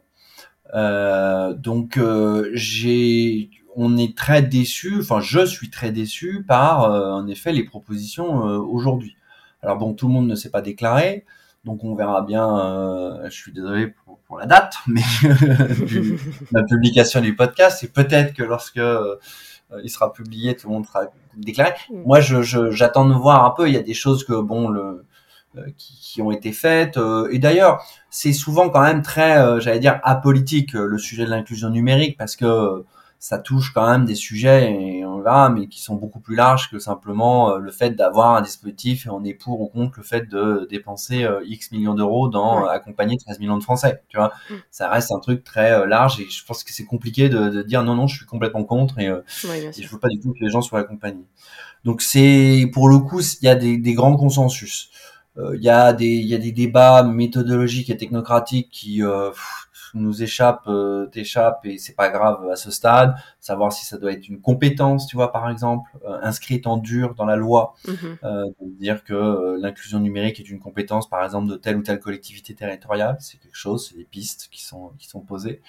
[0.74, 4.98] Euh, donc euh, j'ai, on est très déçu.
[4.98, 9.16] Enfin, je suis très déçu par, en effet, les propositions aujourd'hui.
[9.62, 11.24] Alors bon, tout le monde ne s'est pas déclaré,
[11.64, 12.58] donc on verra bien.
[12.58, 15.02] euh, je suis désolé pour, pour la date, mais
[15.86, 16.18] du,
[16.52, 19.16] la publication du podcast, et peut-être que lorsque euh,
[19.82, 21.04] il sera publié, tout le monde sera
[21.36, 21.72] déclaré.
[21.90, 22.02] Mm.
[22.04, 23.68] Moi, je, je- j'attends de voir un peu.
[23.68, 25.04] Il y a des choses que bon, le,
[25.56, 26.96] euh, qui, qui ont été faites.
[26.96, 31.30] euh, et d'ailleurs, c'est souvent quand même très, euh, j'allais dire, apolitique le sujet de
[31.30, 32.84] l'inclusion numérique parce que
[33.18, 35.03] ça touche quand même des sujets et
[35.50, 39.10] mais qui sont beaucoup plus larges que simplement euh, le fait d'avoir un dispositif et
[39.10, 42.68] on est pour ou contre le fait de dépenser euh, X millions d'euros dans Ouais.
[42.68, 44.02] euh, accompagner 13 millions de Français.
[44.08, 44.54] Tu vois, Mm.
[44.70, 47.82] ça reste un truc très large et je pense que c'est compliqué de, de dire
[47.84, 50.40] non non, je suis complètement contre et Ouais, et je veux pas du tout que
[50.44, 51.24] les gens soient accompagnés.
[51.84, 54.90] Donc c'est pour le coup, il y a des, des grands consensus.
[55.36, 59.63] Euh, Il y a des y a des débats méthodologiques et technocratiques qui euh, pff,
[59.94, 63.14] tout nous échappe, euh, t'échappe et c'est pas grave à ce stade.
[63.38, 67.14] Savoir si ça doit être une compétence, tu vois, par exemple, euh, inscrite en dur
[67.14, 71.56] dans la loi, de dire que euh, l'inclusion numérique est une compétence, par exemple, de
[71.56, 73.16] telle ou telle collectivité territoriale.
[73.20, 75.62] C'est quelque chose, c'est des pistes qui sont qui sont posées.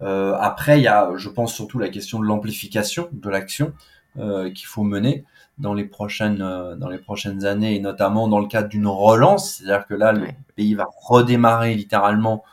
[0.00, 3.72] Euh, après, il y a, je pense surtout la question de l'amplification de l'action
[4.18, 5.24] euh, qu'il faut mener
[5.58, 9.86] dans les prochaines dans les prochaines années et notamment dans le cadre d'une relance, c'est-à-dire
[9.86, 12.44] que là le pays va redémarrer littéralement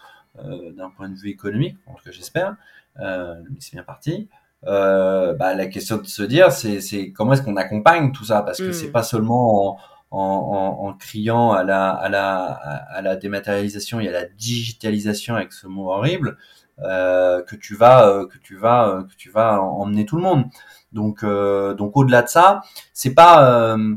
[0.44, 2.56] d'un point de vue économique, en tout cas j'espère,
[3.00, 4.28] euh, mais c'est bien parti.
[4.68, 8.58] Euh, bah, la question de se dire, c'est, comment est-ce qu'on accompagne tout ça, parce
[8.58, 8.74] que Mm.
[8.74, 9.78] c'est pas seulement en,
[10.12, 15.36] en, en, en criant à la, à la, à la dématérialisation et à la digitalisation
[15.36, 16.38] avec ce mot horrible
[16.80, 20.24] euh, que tu vas, euh, que tu vas, euh, que tu vas emmener tout le
[20.24, 20.46] monde.
[20.94, 22.62] Donc, euh, donc au-delà de ça,
[22.94, 23.96] c'est pas euh,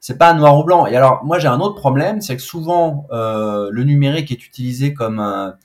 [0.00, 0.86] c'est pas noir ou blanc.
[0.86, 4.94] Et alors, moi, j'ai un autre problème, c'est que souvent, euh, le numérique est utilisé
[4.94, 5.56] comme un,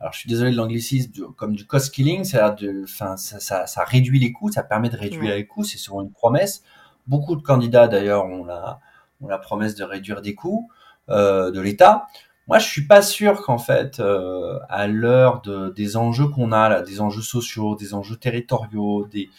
[0.00, 3.66] alors je suis désolé de l'anglicisme, comme du cost killing, c'est-à-dire de, enfin, ça, ça,
[3.66, 5.36] ça réduit les coûts, ça permet de réduire Ouais.
[5.36, 6.62] les coûts, c'est souvent une promesse.
[7.06, 8.80] Beaucoup de candidats, d'ailleurs, ont la,
[9.20, 10.68] ont la promesse de réduire des coûts
[11.08, 12.06] euh, de l'État.
[12.48, 16.68] Moi, je suis pas sûr qu'en fait, euh, à l'heure de, des enjeux qu'on a
[16.68, 19.30] là, des enjeux sociaux, des enjeux territoriaux, des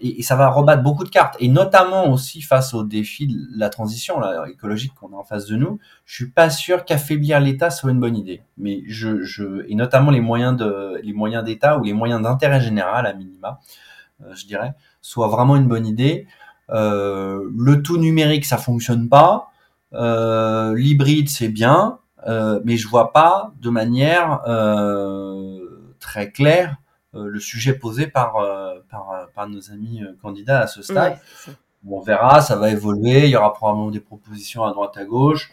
[0.00, 3.68] et, ça va rebattre beaucoup de cartes, et notamment aussi face au défi de la
[3.68, 5.78] transition écologique qu'on a en face de nous.
[6.04, 10.10] Je suis pas sûr qu'affaiblir l'État soit une bonne idée, mais je, je et notamment
[10.10, 13.60] les moyens de les moyens d'État ou les moyens d'intérêt général à minima,
[14.24, 16.26] euh, je dirais, soit vraiment une bonne idée.
[16.70, 19.50] Euh, le tout numérique, ça fonctionne pas.
[19.94, 26.76] Euh, L'hybride, c'est bien, euh, mais je vois pas de manière euh, très claire
[27.14, 31.18] le sujet posé par, euh, par, euh, par nos amis euh, candidats à ce stade.
[31.46, 31.54] Ouais.
[31.88, 35.50] On verra, ça va évoluer, il y aura probablement des propositions à droite à gauche,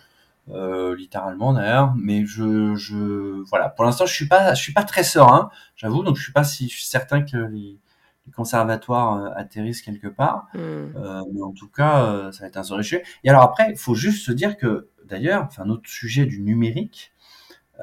[0.50, 4.84] euh, littéralement d'ailleurs, mais je, je, voilà, pour l'instant je suis pas, je suis pas
[4.84, 7.80] très serein, j'avoue, donc je suis pas si je suis certain que les,
[8.26, 10.58] les conservatoires euh, atterrissent quelque part, Mm.
[10.58, 13.04] euh, mais en tout cas euh, ça va être un sérieux sujet.
[13.24, 17.14] Et alors après, il faut juste se dire que d'ailleurs, enfin notre sujet du numérique,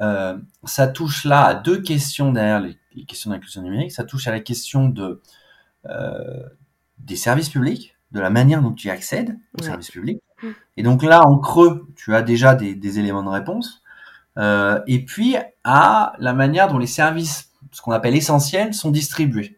[0.01, 4.27] euh, ça touche là à deux questions derrière les, les questions d'inclusion numérique, ça touche
[4.27, 5.21] à la question de
[5.89, 6.43] euh,
[6.97, 9.67] des services publics, de la manière dont tu y accèdes aux Ouais.
[9.67, 10.21] services publics.
[10.41, 10.47] Mm.
[10.77, 13.81] Et donc là, en creux, tu as déjà des, des éléments de réponse.
[14.37, 19.57] Euh, et puis à la manière dont les services, ce qu'on appelle essentiels, sont distribués.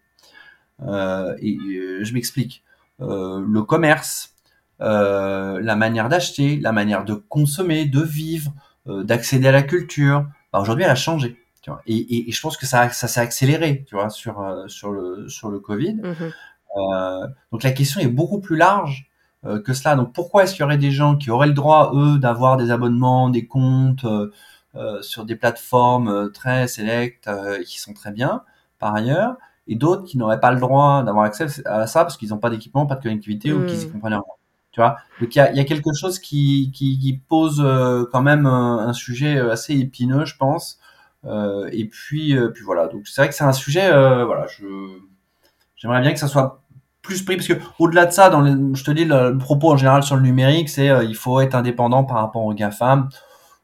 [0.82, 1.58] Euh, et
[2.02, 2.64] je m'explique.
[3.00, 4.34] Le commerce,
[4.80, 8.54] la manière d'acheter, la manière de consommer, de vivre,
[8.86, 10.28] d'accéder à la culture.
[10.54, 11.38] Bah, Aujourd'hui, elle a changé.
[11.66, 11.82] Tu vois.
[11.88, 14.92] Et, et, et je pense que ça, ça s'est accéléré, tu vois, sur euh, sur
[14.92, 15.96] le sur le Covid.
[15.96, 16.32] Mhm.
[16.78, 19.10] Euh, donc la question est beaucoup plus large
[19.46, 19.96] euh, que cela.
[19.96, 22.70] Donc pourquoi est-ce qu'il y aurait des gens qui auraient le droit, eux, d'avoir des
[22.70, 27.28] abonnements, des comptes euh, sur des plateformes très sélectes
[27.66, 28.44] qui sont très bien
[28.78, 29.36] par ailleurs,
[29.68, 32.52] et d'autres qui n'auraient pas le droit d'avoir accès à ça parce qu'ils n'ont pas
[32.52, 33.92] d'équipement, pas de connectivité ou qu'ils y Mm.
[33.92, 34.24] comprennent rien.
[34.72, 37.66] Tu vois Donc il y a, il y a quelque chose qui, qui, qui pose
[38.12, 40.78] quand même un, un sujet assez épineux, je pense.
[41.26, 42.88] Euh, et puis, euh, puis voilà.
[42.88, 44.66] Donc c'est vrai que c'est un sujet, euh, voilà, je
[45.76, 46.64] j'aimerais bien que ça soit
[47.02, 49.72] plus pris parce que au-delà de ça, dans les, je te dis le, le propos
[49.72, 53.10] en général sur le numérique, c'est il faut être indépendant par rapport aux GAFAM.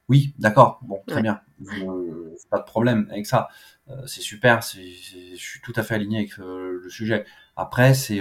[0.10, 1.22] Oui, d'accord, bon, très Ouais.
[1.24, 1.42] bien,
[1.88, 3.48] Euh, pas de problème avec ça.
[3.90, 7.26] Euh, c'est super, c'est, c'est- je suis tout à fait aligné avec euh, le sujet.
[7.56, 8.20] Après, c'est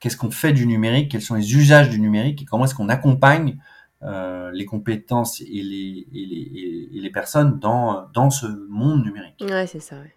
[0.00, 2.42] qu'est-ce qu'on fait du numérique, quels sont les usages du numérique?
[2.42, 3.58] Et comment est-ce qu'on accompagne
[4.02, 6.50] euh, les compétences et les, et les,
[6.96, 9.36] et- les personnes dans, dans ce monde numérique.
[9.40, 10.12] Ouais, c'est ça, ouais.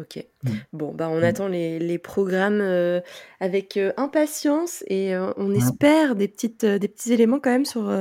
[0.00, 0.24] Ok.
[0.44, 0.50] Mm.
[0.72, 1.24] Bon, bah, on Mm.
[1.24, 3.00] attend les, les programmes euh,
[3.40, 5.56] avec euh, impatience et on Mm.
[5.56, 7.92] espère des, petites, des petits éléments quand même sur,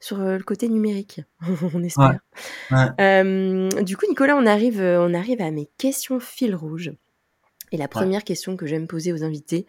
[0.00, 1.20] sur le côté numérique.
[1.74, 2.18] on espère.
[2.72, 3.84] Ouais.
[3.84, 6.92] Du coup, Nicolas, on arrive, on arrive à mes questions fil rouge.
[7.72, 9.66] Et la première question que j'aime poser aux invités,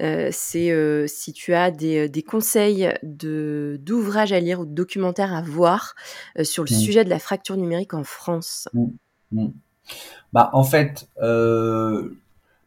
[0.00, 4.74] euh, c'est euh, si tu as des, des conseils de, d'ouvrages à lire ou de
[4.74, 5.94] documentaires à voir
[6.38, 6.78] euh, sur le Mm.
[6.78, 8.68] sujet de la fracture numérique en France.
[9.32, 9.48] Mm.
[10.32, 12.16] Bah, en fait, euh,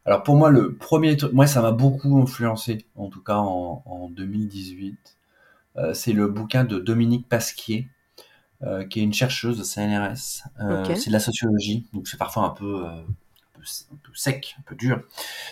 [0.06, 3.84] alors pour moi, le premier truc, moi, ça m'a beaucoup influencé, en tout cas en,
[3.86, 5.18] en 2018.
[5.78, 7.88] Euh, c'est le bouquin de Dominique Pasquier,
[8.64, 10.44] euh, qui est une chercheuse de CNRS.
[10.62, 10.96] Euh.
[10.96, 13.02] C'est de la sociologie, donc c'est parfois un peu, euh,
[13.60, 15.02] peu, un peu sec, un peu dur.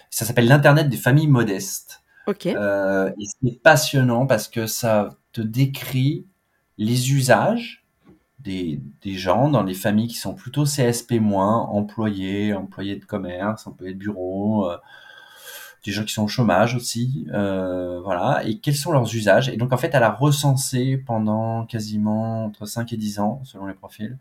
[0.10, 2.01] Ça s'appelle l'Internet des familles modestes.
[2.28, 2.45] Ok.
[2.45, 6.26] Euh, et c'est passionnant parce que ça te décrit
[6.78, 7.86] les usages
[8.39, 13.93] des, des gens dans les familles qui sont plutôt CSP-, employés, employés de commerce, employés
[13.93, 14.78] de bureau, euh,
[15.86, 19.49] des gens qui sont au chômage aussi, euh, voilà, et quels sont leurs usages?
[19.49, 23.68] Et donc en fait, elle a recensé pendant quasiment entre 5 et 10 ans, selon
[23.68, 24.18] les profils,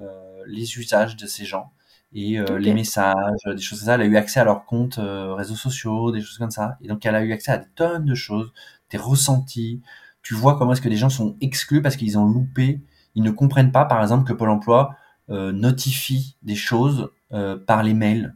[0.00, 1.72] euh, les usages de ces gens.
[2.12, 2.64] Et Ok.
[2.64, 3.14] les messages,
[3.46, 3.94] des choses comme ça.
[3.96, 6.76] Elle a eu accès à leurs comptes réseaux sociaux, des choses comme ça.
[6.82, 8.52] Et donc, elle a eu accès à des tonnes de choses,
[8.90, 9.82] des ressentis.
[10.22, 12.80] Tu vois comment est-ce que des gens sont exclus parce qu'ils ont loupé,
[13.14, 14.94] ils ne comprennent pas, par exemple, que Pôle Emploi
[15.28, 17.10] notifie des choses
[17.66, 18.34] par les mails.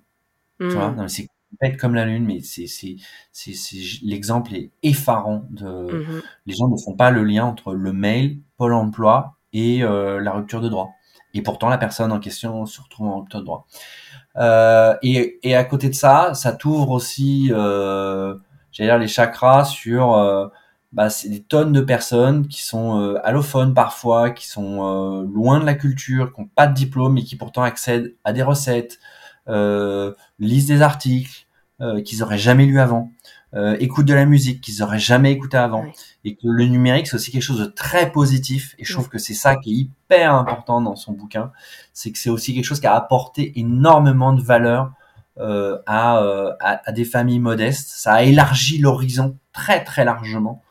[0.69, 0.97] Tu vois, Mm.
[0.97, 1.29] non, mais c'est
[1.61, 2.97] bête comme la lune, mais c'est, c'est,
[3.33, 6.23] c'est, c'est, l'exemple est effarant de, Mhm.
[6.47, 10.33] les gens ne font pas le lien entre le mail, Pôle emploi et euh, la
[10.33, 10.93] rupture de droit.
[11.35, 13.67] Et pourtant, la personne en question se retrouve en rupture de droit.
[14.37, 18.35] Euh, et, et à côté de ça, ça t'ouvre aussi, euh,
[18.71, 20.49] j'allais dire, les chakras sur, euh,
[20.93, 25.65] bah, des tonnes de personnes qui sont euh, allophones parfois, qui sont euh, loin de
[25.65, 28.99] la culture, qui n'ont pas de diplôme, mais qui pourtant accèdent à des recettes,
[29.49, 31.47] euh, lisent des articles
[32.05, 33.11] qu'ils auraient jamais lu avant,
[33.55, 35.85] euh, écoutent de la musique qu'ils auraient jamais écouté avant,
[36.25, 38.75] et que le numérique c'est aussi quelque chose de très positif.
[38.79, 41.53] Et je trouve que c'est ça qui est hyper important dans son bouquin,
[41.93, 44.93] c'est que c'est aussi quelque chose qui a apporté énormément de valeur
[45.39, 47.91] euh, à, euh, à, à des familles modestes.
[47.91, 50.63] Ça a élargi l'horizon très très largement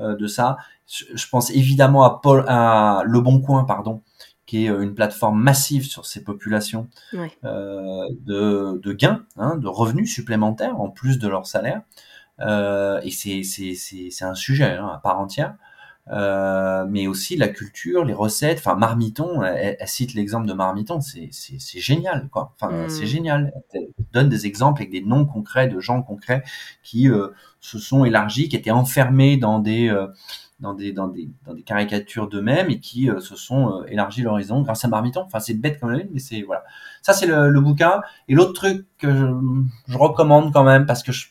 [0.00, 0.56] euh, de ça.
[0.88, 4.02] Je, je pense évidemment à Paul, à Le Bon Coin, pardon,
[4.46, 7.30] qui est euh, une plateforme massive sur ces populations Ouais.
[7.44, 11.82] euh, de, de gains, hein, de revenus supplémentaires en plus de leur salaire.
[12.40, 15.54] Euh, et c'est c'est c'est c'est un sujet hein, à part entière.
[16.10, 18.58] Euh, mais aussi la culture, les recettes.
[18.58, 22.52] Enfin, Marmiton, elle, elle cite l'exemple de Marmiton, c'est c'est c'est génial, quoi.
[22.60, 22.90] Enfin, Mm.
[22.90, 23.52] c'est génial.
[23.72, 26.42] Elle donne des exemples avec des noms concrets de gens concrets
[26.82, 27.28] qui euh,
[27.60, 30.08] se sont élargis, qui étaient enfermés dans des euh,
[30.60, 34.22] dans des dans des dans des caricatures d'eux-mêmes et qui euh, se sont euh, élargis
[34.22, 35.22] l'horizon grâce à Marmiton.
[35.22, 36.64] Enfin, c'est bête comme la lune, mais c'est voilà.
[37.02, 38.02] Ça, c'est le, le bouquin.
[38.28, 39.26] Et l'autre truc que je,
[39.88, 41.28] je recommande quand même parce que je-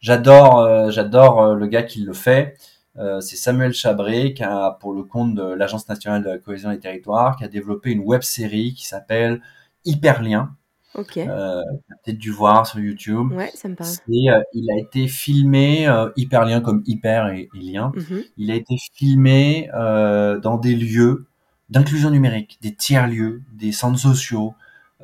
[0.00, 2.56] j'adore euh, j'adore euh, le gars qui le fait.
[2.98, 6.70] Euh, c'est Samuel Chabré qui a, pour le compte de l'Agence nationale de la cohésion
[6.70, 9.40] des territoires, qui a développé une web série qui s'appelle
[9.84, 10.54] Hyperlien.
[10.94, 11.18] Ok.
[11.18, 11.62] Euh,
[12.04, 13.32] peut-être dû voir sur YouTube.
[13.32, 13.90] Ouais, ça me parle.
[13.90, 17.92] Euh, il a été filmé euh, Hyperlien comme hyper et, et lien.
[17.94, 18.22] Mhm.
[18.36, 21.26] Il a été filmé euh, dans des lieux
[21.68, 24.54] d'inclusion numérique, des tiers-lieux, des centres sociaux,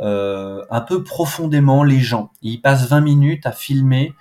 [0.01, 2.32] euh, un peu profondément les gens.
[2.42, 4.12] Et il passe 20 minutes à filmer,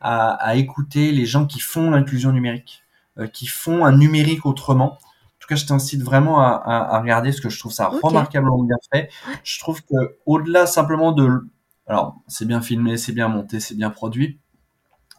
[0.00, 2.82] à, à écouter les gens qui font l'inclusion numérique,
[3.18, 4.92] euh, qui font un numérique autrement.
[4.94, 7.88] En tout cas, je t'incite vraiment à, à, à regarder ce que je trouve ça
[7.88, 9.10] remarquablement bien fait.
[9.44, 11.46] Je trouve que au-delà simplement de,
[11.86, 14.38] alors c'est bien filmé, c'est bien monté, c'est bien produit,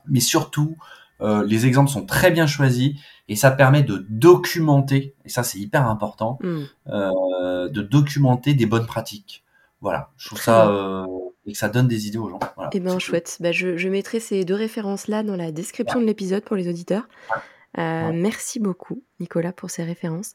[0.07, 0.77] mais surtout
[1.21, 2.93] euh, les exemples sont très bien choisis
[3.27, 6.59] et ça permet de documenter, et ça c'est hyper important, Mm.
[6.87, 9.43] euh, de documenter des bonnes pratiques.
[9.81, 11.05] Voilà, je trouve ça euh,
[11.45, 12.39] et que ça donne des idées aux gens.
[12.55, 13.37] Voilà, Eh ben chouette.
[13.39, 17.07] Bah, je, je mettrai ces deux références-là dans la description de l'épisode pour les auditeurs.
[17.77, 18.13] Euh, Ouais.
[18.13, 20.33] Merci beaucoup, Nicolas, pour ces références.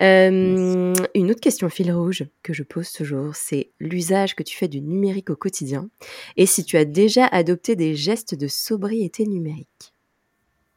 [0.00, 4.68] Euh, une autre question fil rouge que je pose toujours, c'est l'usage que tu fais
[4.68, 5.88] du numérique au quotidien
[6.36, 9.94] et si tu as déjà adopté des gestes de sobriété numérique.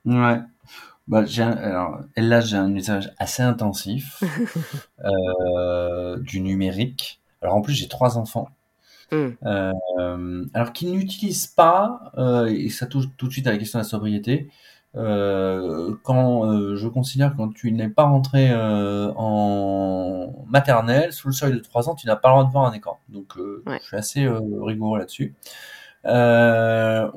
[0.06, 0.40] Ouais.
[1.08, 4.24] Bah, j'ai un- alors, là, j'ai un usage assez intensif
[5.06, 7.22] euh, du numérique.
[7.42, 8.50] Alors, en plus, j'ai trois enfants.
[9.12, 9.28] Mm.
[9.45, 13.80] Euh, alors qu'ils n'utilisent pas, euh, et ça touche tout de suite à la question
[13.80, 14.49] de la sobriété,
[14.95, 21.53] euh, quand je considère que quand tu n'es pas rentré en maternelle, sous le seuil
[21.53, 22.99] de 3 ans, tu n'as pas le droit de voir un écran.
[23.10, 23.36] Donc
[23.66, 23.78] Ouais.
[23.82, 25.36] je suis assez rigoureux là-dessus.
[26.05, 27.12] On,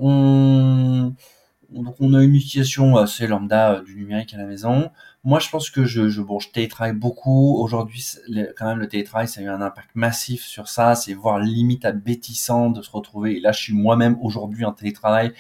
[1.70, 4.90] donc on a une utilisation assez lambda du numérique à la maison.
[5.24, 7.56] Moi, je pense que je, je, bon, je télétravaille beaucoup.
[7.62, 8.04] Aujourd'hui,
[8.56, 10.96] quand même, le télétravail, ça a eu un impact massif sur ça.
[10.96, 13.36] C'est voire limite abétissant de se retrouver.
[13.36, 15.32] Et là, je suis moi-même aujourd'hui en télétravail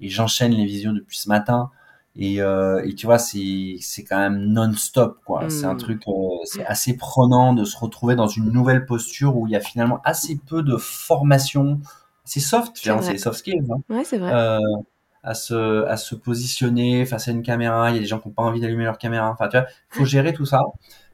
[0.00, 1.70] et j'enchaîne les visios depuis ce matin.
[2.16, 5.48] Et, euh, et tu vois, c'est c'est quand même non-stop, quoi.
[5.48, 6.12] C'est un truc, euh,
[6.44, 10.00] c'est assez prenant de se retrouver dans une nouvelle posture où il y a finalement
[10.04, 11.80] assez peu de formation.
[12.24, 13.64] C'est soft, C'est soft skills.
[13.70, 14.32] Hein Ouais, c'est vrai.
[14.34, 14.58] euh,
[15.22, 17.90] à se à se positionner face à une caméra.
[17.90, 19.30] Il y a des gens qui n'ont pas envie d'allumer leur caméra.
[19.30, 20.60] Enfin, tu vois, faut gérer tout ça.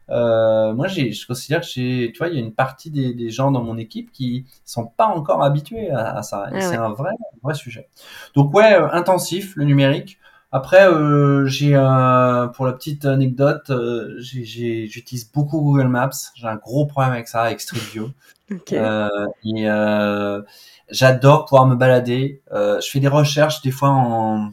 [0.09, 3.13] Euh, moi, j'ai, je considère que j'ai, tu vois, il y a une partie des,
[3.13, 6.49] des gens dans mon équipe qui sont pas encore habitués à, à ça.
[6.53, 7.11] Ah c'est un vrai,
[7.43, 7.89] vrai sujet.
[8.35, 10.19] Donc ouais, euh, intensif le numérique.
[10.53, 16.11] Après, euh, j'ai un, pour la petite anecdote, euh, j'ai, j'ai- j'utilise beaucoup Google Maps.
[16.35, 18.11] J'ai un gros problème avec ça, avec Street View.
[18.51, 18.73] Ok.
[18.75, 19.09] Euh,
[19.45, 20.41] et euh,
[20.89, 22.43] j'adore pouvoir me balader.
[22.53, 24.51] Euh, je fais des recherches des fois en,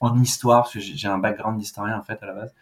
[0.00, 2.54] en histoire, parce que j'ai un background d'historien en fait à la base.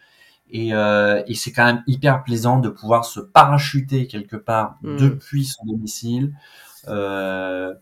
[0.51, 4.97] Et, euh, et c'est quand même hyper plaisant de pouvoir se parachuter quelque part Mm.
[4.97, 6.35] depuis son domicile,
[6.89, 7.73] euh,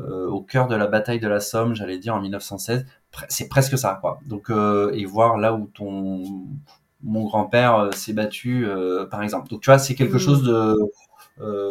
[0.00, 2.86] euh, au cœur de la bataille de la Somme, j'allais dire en 1916.
[3.28, 4.20] C'est presque ça, quoi.
[4.26, 6.46] Donc, euh, et voir là où ton
[7.02, 8.66] mon grand-père s'est battu,
[9.10, 9.48] par exemple.
[9.48, 10.20] Donc tu vois, c'est quelque Mm.
[10.20, 10.76] chose de,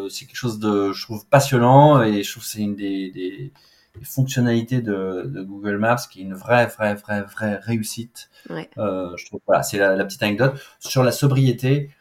[0.10, 3.52] c'est quelque chose de, je trouve passionnant et je trouve que c'est une des, des,
[4.00, 8.30] des fonctionnalités de, de, Google Maps qui est une vraie, vraie, vraie, vraie réussite.
[8.50, 8.70] Ouais.
[8.78, 9.42] je trouve.
[9.48, 11.92] Voilà, c'est la, la, petite anecdote sur la sobriété.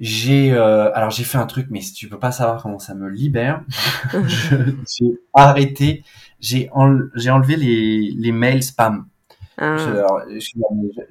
[0.00, 3.08] J'ai alors j'ai fait un truc, mais si tu peux pas savoir comment ça me
[3.08, 3.62] libère,
[4.26, 6.04] j'ai arrêté,
[6.44, 9.06] j'ai en, j'ai enlevé les, les mails spam.
[9.56, 9.76] Ah.
[9.78, 10.20] Je, alors,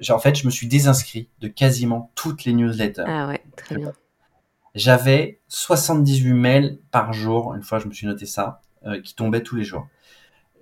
[0.00, 3.04] je, en fait, je me suis désinscrit de quasiment toutes les newsletters.
[3.06, 3.92] Ah ouais, très bien.
[4.74, 9.42] J'avais 78 mails par jour, une fois je me suis noté ça, euh, qui tombaient
[9.42, 9.88] tous les jours.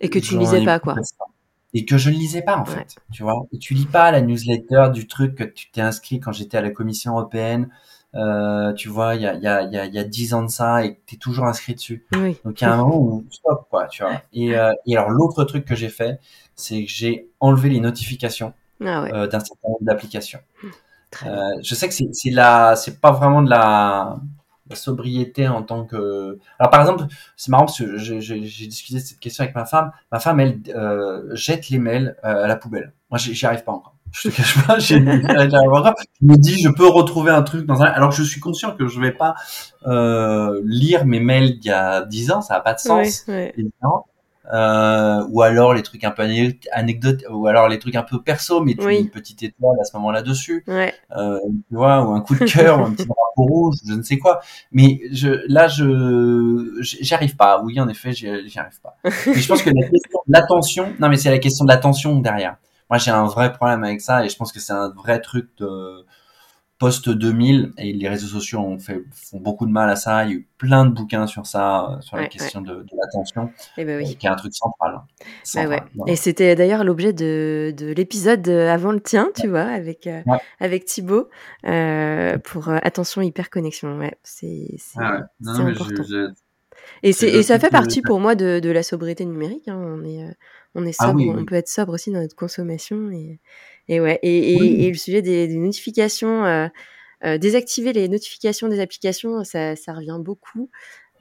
[0.01, 0.97] Et que tu ne lisais pas, quoi.
[1.75, 2.97] Et que je ne lisais pas, en fait.
[3.13, 6.33] Tu vois Et tu lis pas la newsletter du truc que tu t'es inscrit quand
[6.33, 7.71] j'étais à la Commission européenne.
[8.15, 10.51] Euh, tu vois, il y a, y, a, y, a, y a 10 ans de
[10.51, 12.07] ça et tu es toujours inscrit dessus.
[12.13, 12.39] Oui.
[12.45, 14.21] Donc il y a un moment où stop, quoi, tu vois.
[14.33, 16.21] Et, euh, et alors l'autre truc que j'ai fait,
[16.55, 18.53] c'est que j'ai enlevé les notifications
[18.85, 19.15] ah ouais.
[19.15, 20.41] euh, d'un certain nombre d'applications.
[21.11, 24.19] Très Euh, je sais que c'est c'est la, c'est pas vraiment de la,
[24.69, 26.39] la sobriété en tant que.
[26.59, 27.05] Alors par exemple,
[27.37, 29.93] c'est marrant parce que j'ai j'ai- j'ai discuté de cette question avec ma femme.
[30.11, 32.93] Ma femme, elle euh, jette les mails à la poubelle.
[33.11, 33.95] Moi, j'y j'y arrive pas encore.
[34.13, 34.97] Je te cache pas, j'ai-.
[34.99, 37.87] Je me dis, je peux retrouver un truc dans un.
[37.87, 39.35] Alors que je suis conscient que je vais pas
[39.87, 43.53] euh, lire mes mails d'il y a 10 ans, ça a pas de sens ouais.
[43.57, 44.07] évidemment.
[44.53, 46.23] Euh, ou alors les trucs un peu
[46.73, 48.95] anecdotes, ou alors les trucs un peu perso, mais tu Oui.
[48.95, 50.93] mets une petite étoile à ce moment-là dessus, Ouais.
[51.17, 51.39] euh,
[51.69, 54.19] tu vois, ou un coup de cœur, ou un petit drapeau rouge, je ne sais
[54.19, 54.41] quoi.
[54.73, 57.63] Mais je, là, je, j'y arrive pas.
[57.65, 58.97] Oui, en effet, j'y arrive pas.
[59.05, 62.19] Mais je pense que la question de l'attention, non, mais c'est la question de l'attention
[62.19, 62.57] derrière.
[62.93, 65.49] Moi, j'ai un vrai problème avec ça, et je pense que c'est un vrai truc
[65.57, 66.05] de
[66.79, 70.27] post 2000 et les réseaux sociaux ont fait font beaucoup de mal à ça.
[70.27, 72.75] Il y a eu plein de bouquins sur ça, euh, sur la Ouais, question de,
[72.75, 74.15] de l'attention, Et ben oui.
[74.19, 74.97] qui est un truc central.
[74.97, 75.05] hein.
[75.43, 75.83] Central, ouais.
[75.95, 76.13] voilà.
[76.13, 80.21] Et c'était d'ailleurs l'objet de, de l'épisode euh, avant le tien, tu vois, avec, euh,
[80.61, 81.31] avec Thibaut,
[81.67, 83.99] euh, pour euh, attention hyperconnexion.
[83.99, 86.03] Ouais, c'est Ah je- important.
[86.03, 86.31] je-
[87.03, 89.69] Et, ça fait partie pour moi de, de la sobriété numérique.
[89.69, 89.79] hein.
[89.79, 90.29] On est,
[90.75, 93.11] on est Ah oui, on peut être sobre aussi dans notre consommation.
[93.11, 93.39] Et,
[93.89, 94.19] et ouais.
[94.23, 94.85] Et, et, Oui.
[94.85, 96.69] et le sujet des, des notifications, euh,
[97.25, 100.71] euh, désactiver les notifications des applications, ça, ça revient beaucoup.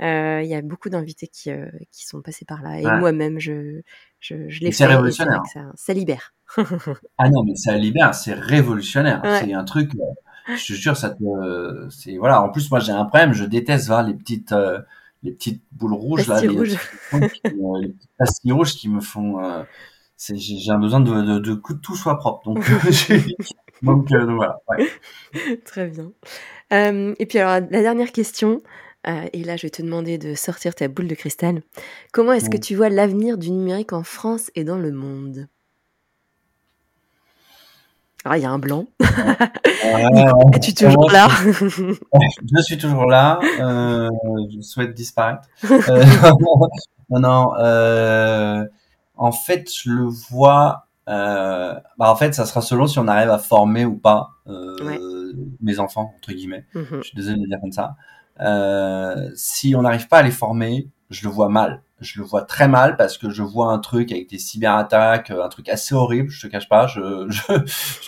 [0.02, 1.52] Euh, Il y a beaucoup d'invités qui,
[1.92, 2.80] qui sont passés par là.
[2.80, 2.98] Et Ouais.
[3.00, 3.82] moi-même, je,
[4.20, 4.78] je, je l'ai fait.
[4.78, 5.42] c'est révolutionnaire.
[5.44, 6.34] que ça, ça libère.
[7.18, 9.22] Ah non, mais ça libère, c'est révolutionnaire.
[9.24, 9.40] Ouais.
[9.44, 9.92] C'est un truc,
[10.48, 12.42] je te jure, ça te, c'est voilà.
[12.42, 14.56] En plus, moi, j'ai un problème, je déteste voir les petites,
[15.24, 16.78] les petites boules rouges là, Pastilles les, rouges.
[17.14, 19.44] notifications qui, euh, les petites pastilles rouges qui me font.
[19.44, 19.64] euh,
[20.18, 22.44] j'ai, un besoin de, de, de que tout soit propre.
[23.82, 24.58] Donc, euh, donc voilà.
[24.68, 25.58] Ouais.
[25.66, 26.12] Très bien.
[26.72, 28.62] Et puis alors, la dernière question,
[29.08, 31.64] euh, et là je vais te demander de sortir ta boule de cristal.
[32.14, 35.48] Comment est-ce que tu vois l'avenir du numérique en France et dans le monde?
[38.24, 38.86] Ah, il y a un blanc.
[39.02, 39.06] Euh,
[40.54, 43.40] Es-tu toujours là Je suis toujours là.
[43.60, 44.10] Euh,
[44.54, 45.42] je souhaite disparaître.
[45.72, 46.04] Euh,
[47.10, 47.54] non, non.
[47.60, 48.64] euh,
[49.16, 50.86] en fait, je le vois.
[51.08, 55.00] Bah, en fait, ça sera selon si on arrive à former ou pas Ouais.
[55.62, 56.66] mes enfants entre guillemets.
[56.76, 56.86] Mhm.
[57.02, 57.96] Je suis désolé de dire comme ça.
[59.36, 61.82] Si on n'arrive pas à les former, je le vois mal.
[62.02, 65.50] Je le vois très mal parce que je vois un truc avec des cyberattaques, un
[65.50, 66.30] truc assez horrible.
[66.30, 66.88] Je te cache pas.
[66.88, 67.00] Je,
[67.30, 67.42] je,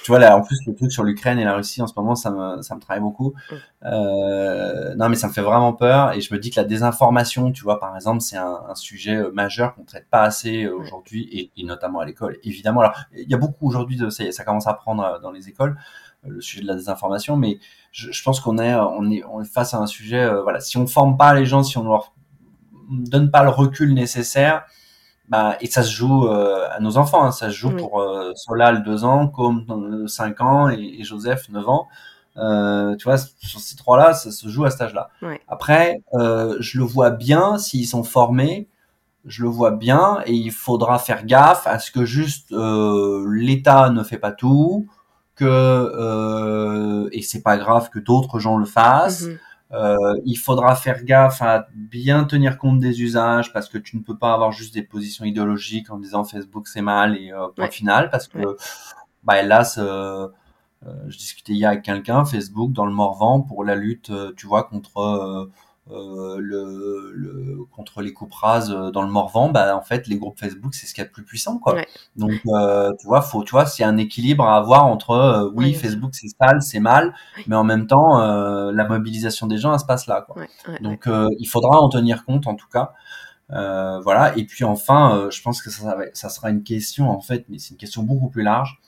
[0.03, 2.15] tu vois là, en plus le truc sur l'Ukraine et la Russie en ce moment,
[2.15, 3.33] ça me, ça me travaille beaucoup.
[3.85, 7.51] Euh, non, mais ça me fait vraiment peur et je me dis que la désinformation,
[7.51, 10.75] tu vois, par exemple, c'est un, un sujet euh, majeur qu'on traite pas assez euh,
[10.75, 12.37] aujourd'hui et, et notamment à l'école.
[12.43, 15.31] Évidemment, alors il y a beaucoup aujourd'hui de ça, ça commence à prendre euh, dans
[15.31, 15.77] les écoles
[16.25, 17.59] euh, le sujet de la désinformation, mais
[17.91, 20.21] je, je pense qu'on est, on est, on est face à un sujet.
[20.23, 22.13] euh, voilà, si on forme pas les gens, si on leur
[22.89, 24.63] donne pas le recul nécessaire,
[25.29, 27.77] bah, et ça se joue euh, à nos enfants, hein, ça se joue Oui.
[27.77, 31.87] pour euh, Solal 2 ans, euh, 5 ans et, et Joseph 9 ans.
[32.37, 35.09] Euh, tu vois, sur ces trois-là, ça se joue à cet âge-là.
[35.47, 38.67] Après, euh, je le vois bien s'ils sont formés,
[39.25, 43.89] je le vois bien et il faudra faire gaffe à ce que juste euh, l'État
[43.91, 44.87] ne fait pas tout,
[45.35, 49.23] que euh, et c'est pas grave que d'autres gens le fassent.
[49.23, 49.37] Mhm.
[49.73, 54.01] Euh, il faudra faire gaffe à bien tenir compte des usages parce que tu ne
[54.03, 57.65] peux pas avoir juste des positions idéologiques en disant Facebook c'est mal et euh, point
[57.65, 57.71] Ouais.
[57.71, 58.55] final parce que Ouais.
[59.23, 60.27] bah hélas euh,
[60.85, 64.47] euh, je discutais hier avec quelqu'un Facebook dans le Morvan pour la lutte euh, tu
[64.47, 65.49] vois contre
[65.91, 70.17] euh, le, le contre les coupes rases euh, dans le Morvan bah en fait les
[70.17, 71.87] groupes Facebook c'est ce qu'il y a de plus puissant quoi Ouais.
[72.15, 75.67] donc euh, tu vois faut tu vois c'est un équilibre à avoir entre euh, oui
[75.67, 75.73] Ouais.
[75.73, 77.43] Facebook c'est sale c'est mal Ouais.
[77.47, 80.41] mais en même temps la mobilisation des gens elle se passe là quoi
[80.79, 81.09] donc
[81.39, 82.93] il faudra en tenir compte en tout cas.
[83.49, 84.33] Voilà.
[84.37, 87.71] Et puis enfin, je pense que ça, ça sera une question en fait, mais c'est
[87.71, 88.79] une question beaucoup plus large,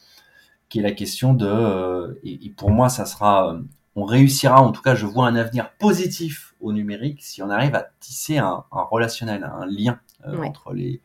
[0.69, 3.57] qui est la question de, et, pour moi, ça sera,
[3.95, 7.75] on réussira, en tout cas, je vois un avenir positif au numérique si on arrive
[7.75, 11.01] à tisser un, relationnel, un lien entre les,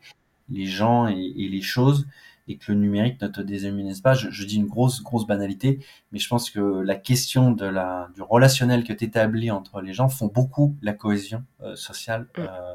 [0.49, 2.07] les gens et, et, les choses
[2.47, 4.13] et que le numérique ne te déshumanise pas.
[4.13, 5.79] Je, dis une grosse, grosse banalité,
[6.11, 9.93] mais je pense que la question de la, du relationnel que tu établis entre les
[9.93, 12.27] gens font beaucoup la cohésion euh, sociale.
[12.37, 12.41] Mm.
[12.41, 12.73] Euh,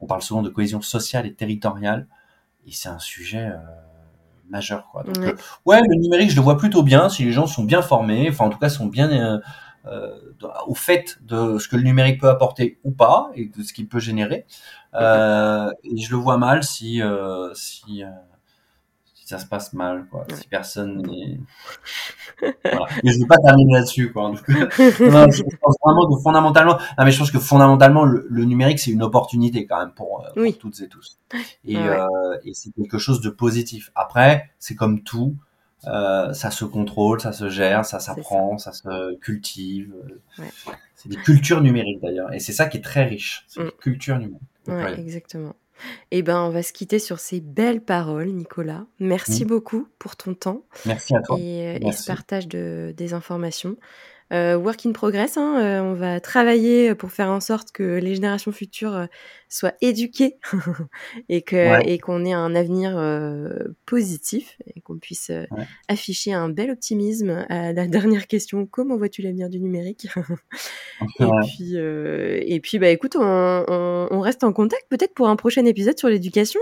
[0.00, 2.06] on parle souvent de cohésion sociale et territoriale,
[2.66, 3.58] et c'est un sujet euh,
[4.48, 4.88] majeur.
[4.90, 5.02] Quoi.
[5.02, 5.16] Donc,
[5.66, 5.80] ouais.
[5.80, 8.50] le numérique, je le vois plutôt bien si les gens sont bien formés, enfin en
[8.50, 9.40] tout cas sont bien
[10.66, 13.88] au fait de ce que le numérique peut apporter ou pas et de ce qu'il
[13.88, 14.46] peut générer.
[14.94, 17.00] et je le vois mal si
[17.54, 18.02] si
[19.26, 20.24] ça se passe mal, quoi.
[20.32, 21.40] Si personne n'est...
[22.64, 22.86] voilà.
[23.02, 24.30] Mais je veux pas terminer là-dessus, quoi.
[24.30, 28.92] non, je pense vraiment que fondamentalement, non, mais je pense que fondamentalement, le, numérique, c'est
[28.92, 31.18] une opportunité quand même pour, euh, toutes et tous.
[31.64, 32.06] Et, euh,
[32.44, 33.90] et c'est quelque chose de positif.
[33.96, 35.34] Après, c'est comme tout,
[35.88, 38.72] euh, ça se contrôle, ça se gère, ça s'apprend, ça.
[38.72, 39.92] se cultive.
[40.38, 40.44] Ouais.
[40.94, 43.70] C'est des cultures numériques d'ailleurs, et c'est ça qui est très riche, c'est mm.
[43.80, 44.42] culture numérique.
[44.68, 45.54] Ouais, exactement.
[46.10, 48.84] Eh ben, on va se quitter sur ces belles paroles, Nicolas.
[49.00, 49.48] Merci mmh.
[49.48, 51.38] beaucoup pour ton temps Merci à toi.
[51.38, 53.76] et, euh, ce partage de, des informations.
[54.32, 58.16] Euh, work in progress, hein, euh, on va travailler pour faire en sorte que les
[58.16, 59.06] générations futures
[59.48, 60.38] soient éduquées
[61.28, 63.00] et que et qu'on ait un avenir
[63.86, 65.30] positif et qu'on puisse
[65.88, 70.08] afficher un bel optimisme à la dernière question comment vois-tu l'avenir du numérique?
[71.20, 75.64] Et puis et puis bah écoute on, on reste en contact peut-être pour un prochain
[75.66, 76.60] épisode sur l'éducation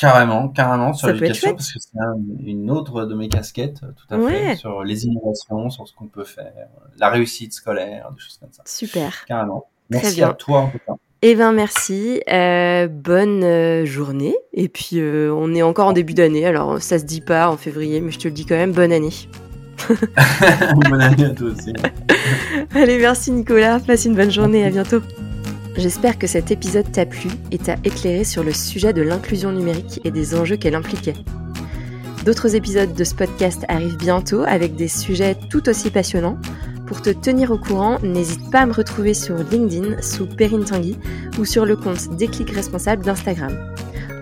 [0.00, 1.98] Carrément, carrément sur l'éducation, parce que c'est
[2.42, 6.24] une autre de mes casquettes, tout à fait, sur les innovations, sur ce qu'on peut
[6.24, 8.62] faire, la réussite scolaire, des choses comme ça.
[8.64, 9.24] Super.
[9.26, 9.66] Carrément.
[9.90, 10.94] Merci à toi en tout cas.
[11.22, 14.34] Eh ben merci, euh, bonne euh, journée.
[14.54, 17.58] Et puis euh, on est encore en début d'année, alors ça se dit pas en
[17.58, 19.12] février, mais je te le dis quand même, bonne année.
[20.88, 21.74] bonne année à toi aussi.
[22.74, 25.02] Allez, merci Nicolas, passe une bonne journée, à bientôt.
[25.76, 30.00] J'espère que cet épisode t'a plu et t'a éclairé sur le sujet de l'inclusion numérique
[30.04, 31.14] et des enjeux qu'elle impliquait.
[32.24, 36.38] D'autres épisodes de ce podcast arrivent bientôt avec des sujets tout aussi passionnants.
[36.86, 40.98] Pour te tenir au courant, n'hésite pas à me retrouver sur LinkedIn sous Perrine Tanguy
[41.38, 43.52] ou sur le compte Déclic Responsable d'Instagram.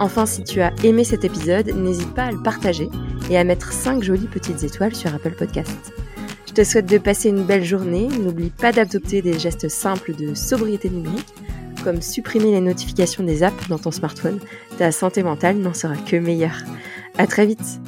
[0.01, 2.89] Enfin, si tu as aimé cet épisode, n'hésite pas à le partager
[3.31, 5.93] et à mettre 5 jolies petites étoiles sur Apple Podcasts.
[6.59, 8.09] Je te souhaite de passer une belle journée.
[8.09, 11.33] N'oublie pas d'adopter des gestes simples de sobriété numérique,
[11.85, 14.41] comme supprimer les notifications des apps dans ton smartphone.
[14.77, 16.65] Ta santé mentale n'en sera que meilleure.
[17.17, 17.79] À très vite!